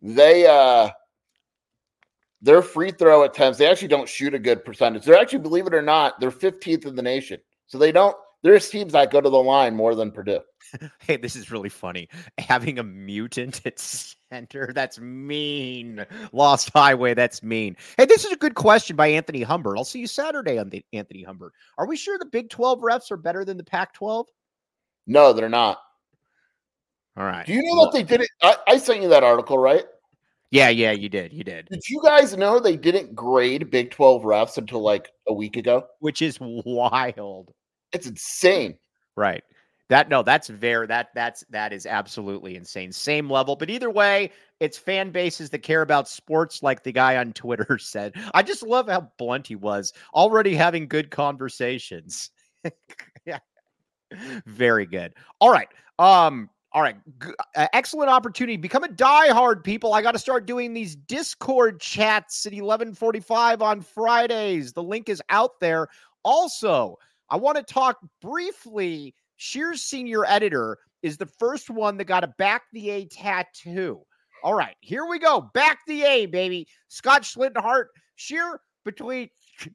[0.00, 0.90] They uh,
[2.40, 3.58] their free throw attempts.
[3.58, 5.04] They actually don't shoot a good percentage.
[5.04, 7.40] They're actually, believe it or not, they're 15th in the nation.
[7.66, 8.16] So they don't.
[8.42, 10.40] There's teams that go to the line more than Purdue.
[11.00, 12.10] Hey, this is really funny.
[12.36, 16.04] Having a mutant at center, that's mean.
[16.32, 17.74] Lost Highway, that's mean.
[17.96, 19.78] Hey, this is a good question by Anthony Humbert.
[19.78, 21.54] I'll see you Saturday on the Anthony Humbert.
[21.78, 24.26] Are we sure the Big 12 refs are better than the Pac 12?
[25.06, 25.80] No, they're not.
[27.18, 27.44] All right.
[27.44, 28.30] Do you know that they did it?
[28.42, 29.84] I, I sent you that article, right?
[30.52, 31.32] Yeah, yeah, you did.
[31.32, 31.66] You did.
[31.68, 35.84] Did you guys know they didn't grade Big 12 refs until like a week ago?
[35.98, 37.52] Which is wild.
[37.92, 38.78] It's insane.
[39.16, 39.42] Right.
[39.88, 42.92] That no, that's very that that's that is absolutely insane.
[42.92, 47.16] Same level, but either way, it's fan bases that care about sports, like the guy
[47.16, 48.14] on Twitter said.
[48.34, 49.92] I just love how blunt he was.
[50.14, 52.30] Already having good conversations.
[53.26, 53.38] yeah,
[54.44, 55.14] very good.
[55.40, 55.68] All right.
[55.98, 56.50] Um.
[56.78, 56.94] All right.
[57.20, 58.56] G- uh, excellent opportunity.
[58.56, 59.94] Become a diehard people.
[59.94, 64.72] I got to start doing these Discord chats at 11:45 on Fridays.
[64.72, 65.88] The link is out there.
[66.22, 66.96] Also,
[67.30, 69.12] I want to talk briefly.
[69.38, 74.00] Scheer's senior editor is the first one that got a back the A tattoo.
[74.44, 75.50] All right, here we go.
[75.54, 76.68] Back the A, baby.
[76.86, 79.28] Scott Schlittenhart, Scheer between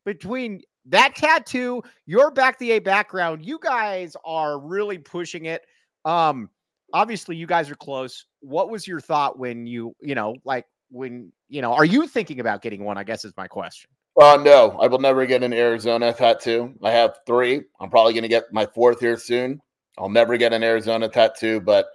[0.06, 5.64] between that tattoo, your back the A background, you guys are really pushing it.
[6.06, 6.50] Um,
[6.94, 8.26] obviously, you guys are close.
[8.40, 12.40] What was your thought when you, you know, like when you know, are you thinking
[12.40, 12.98] about getting one?
[12.98, 13.90] I guess is my question.
[14.22, 16.76] Uh, no, I will never get an Arizona tattoo.
[16.84, 17.64] I have three.
[17.80, 19.60] I'm probably going to get my fourth here soon.
[19.98, 21.88] I'll never get an Arizona tattoo, but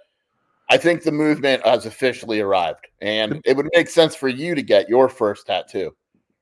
[0.69, 4.61] I think the movement has officially arrived, and it would make sense for you to
[4.61, 5.95] get your first tattoo.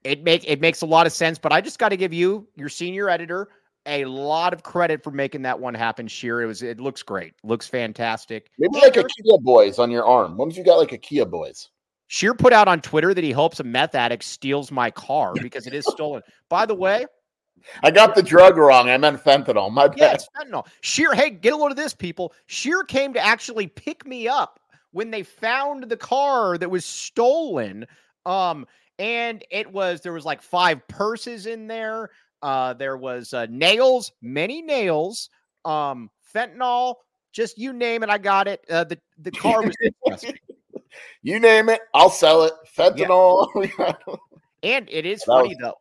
[0.04, 2.48] It make it makes a lot of sense, but I just got to give you,
[2.56, 3.50] your senior editor,
[3.88, 6.08] a lot of credit for making that one happen.
[6.08, 8.52] Scheer, it was it looks great, looks fantastic.
[8.60, 10.38] Maybe like a Kia Boys on your arm.
[10.38, 11.70] When you got like a Kia Boys?
[12.08, 15.68] Scheer put out on Twitter that he hopes a meth addict steals my car because
[15.68, 16.22] it is stolen.
[16.50, 17.06] By the way,
[17.84, 18.90] I got the drug wrong.
[18.90, 19.72] I meant fentanyl.
[19.72, 19.98] My bad.
[19.98, 20.68] Yeah, it's fentanyl.
[20.82, 22.34] Scheer, hey, get a load of this, people.
[22.46, 24.60] Scheer came to actually pick me up
[24.92, 27.86] when they found the car that was stolen.
[28.26, 28.66] Um,
[29.00, 32.10] and it was there was like five purses in there.
[32.42, 35.30] Uh, there was uh, nails, many nails,
[35.66, 36.96] um, fentanyl,
[37.34, 38.64] just you name it, I got it.
[38.70, 39.76] Uh, the the car was
[41.24, 42.54] you name it, I'll sell it.
[42.78, 43.48] Fentanyl.
[44.64, 44.76] Yeah.
[44.78, 45.78] and it is funny was- though.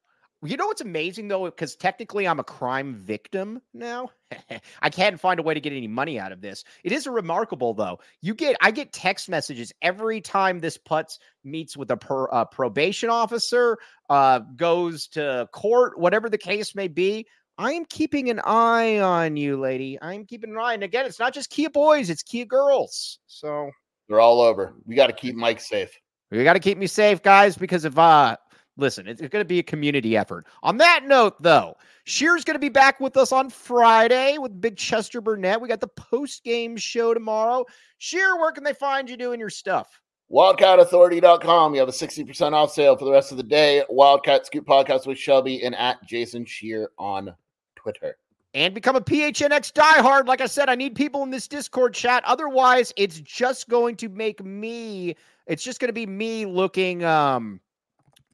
[0.47, 4.11] You know what's amazing though, because technically I'm a crime victim now.
[4.83, 6.65] I can't find a way to get any money out of this.
[6.85, 8.01] It is remarkable though.
[8.23, 12.45] You get I get text messages every time this putz meets with a per, uh,
[12.45, 13.79] probation officer,
[14.11, 17.27] uh, goes to court, whatever the case may be.
[17.59, 19.99] I am keeping an eye on you, lady.
[20.03, 20.75] I'm keeping an eye.
[20.75, 23.19] And again, it's not just Kia boys, it's Kia girls.
[23.27, 23.71] So
[24.09, 24.75] they're all over.
[24.85, 25.99] We got to keep Mike safe.
[26.31, 28.37] We got to keep me safe, guys, because if uh
[28.77, 30.47] listen, it's, going to be a community effort.
[30.63, 34.77] On that note, though, Scheer's going to be back with us on Friday with Big
[34.77, 35.61] Chester Burnett.
[35.61, 37.65] We got the post game show tomorrow.
[37.99, 40.01] Scheer, where can they find you doing your stuff?
[40.31, 41.75] WildcatAuthority.com.
[41.75, 43.85] You have a 60% off sale for the rest of the day.
[43.89, 47.35] Wildcat Scoop Podcast with Shelby and at Jason Scheer on
[47.77, 48.17] Twitter.
[48.55, 50.27] And become a PHNX diehard.
[50.27, 52.25] Like I said, I need people in this Discord chat.
[52.25, 55.15] Otherwise, it's just going to make me,
[55.47, 57.61] it's just going to be me looking um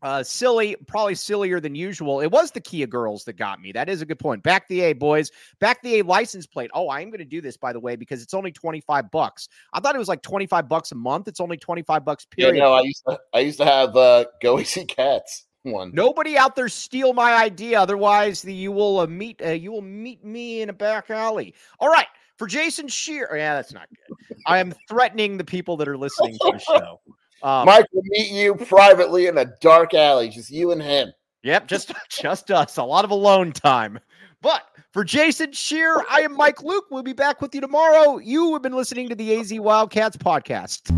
[0.03, 2.21] uh, silly, probably sillier than usual.
[2.21, 3.73] It was the Kia girls that got me.
[3.73, 4.43] That is a good point.
[4.43, 5.31] Back the A, boys.
[5.61, 6.71] Back the A license plate.
[6.75, 9.49] Oh, I am going to do this, by the way, because it's only 25 bucks.
[9.73, 11.29] I thought it was like 25 bucks a month.
[11.29, 12.57] It's only 25 bucks, period.
[12.57, 15.93] Yeah, no, I used to, I used to have uh, Go Easy Cats one.
[15.95, 17.81] Nobody out there steal my idea.
[17.81, 21.55] Otherwise, the, you will uh, meet uh, you will meet me in a back alley.
[21.79, 22.07] All right.
[22.39, 24.17] For Jason Scheer, yeah, that's not good.
[24.47, 27.01] I am threatening the people that are listening to the show.
[27.43, 31.12] Um, Mike will meet you privately in a dark alley, just you and him.
[31.43, 32.76] Yep, just just us.
[32.76, 33.99] A lot of alone time.
[34.40, 34.62] But
[34.93, 36.86] for Jason Scheer, I am Mike Luke.
[36.90, 38.18] We'll be back with you tomorrow.
[38.18, 40.90] You have been listening to the AZ Wildcats podcast.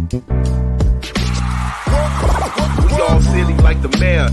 [2.92, 4.28] We all silly like the mayor.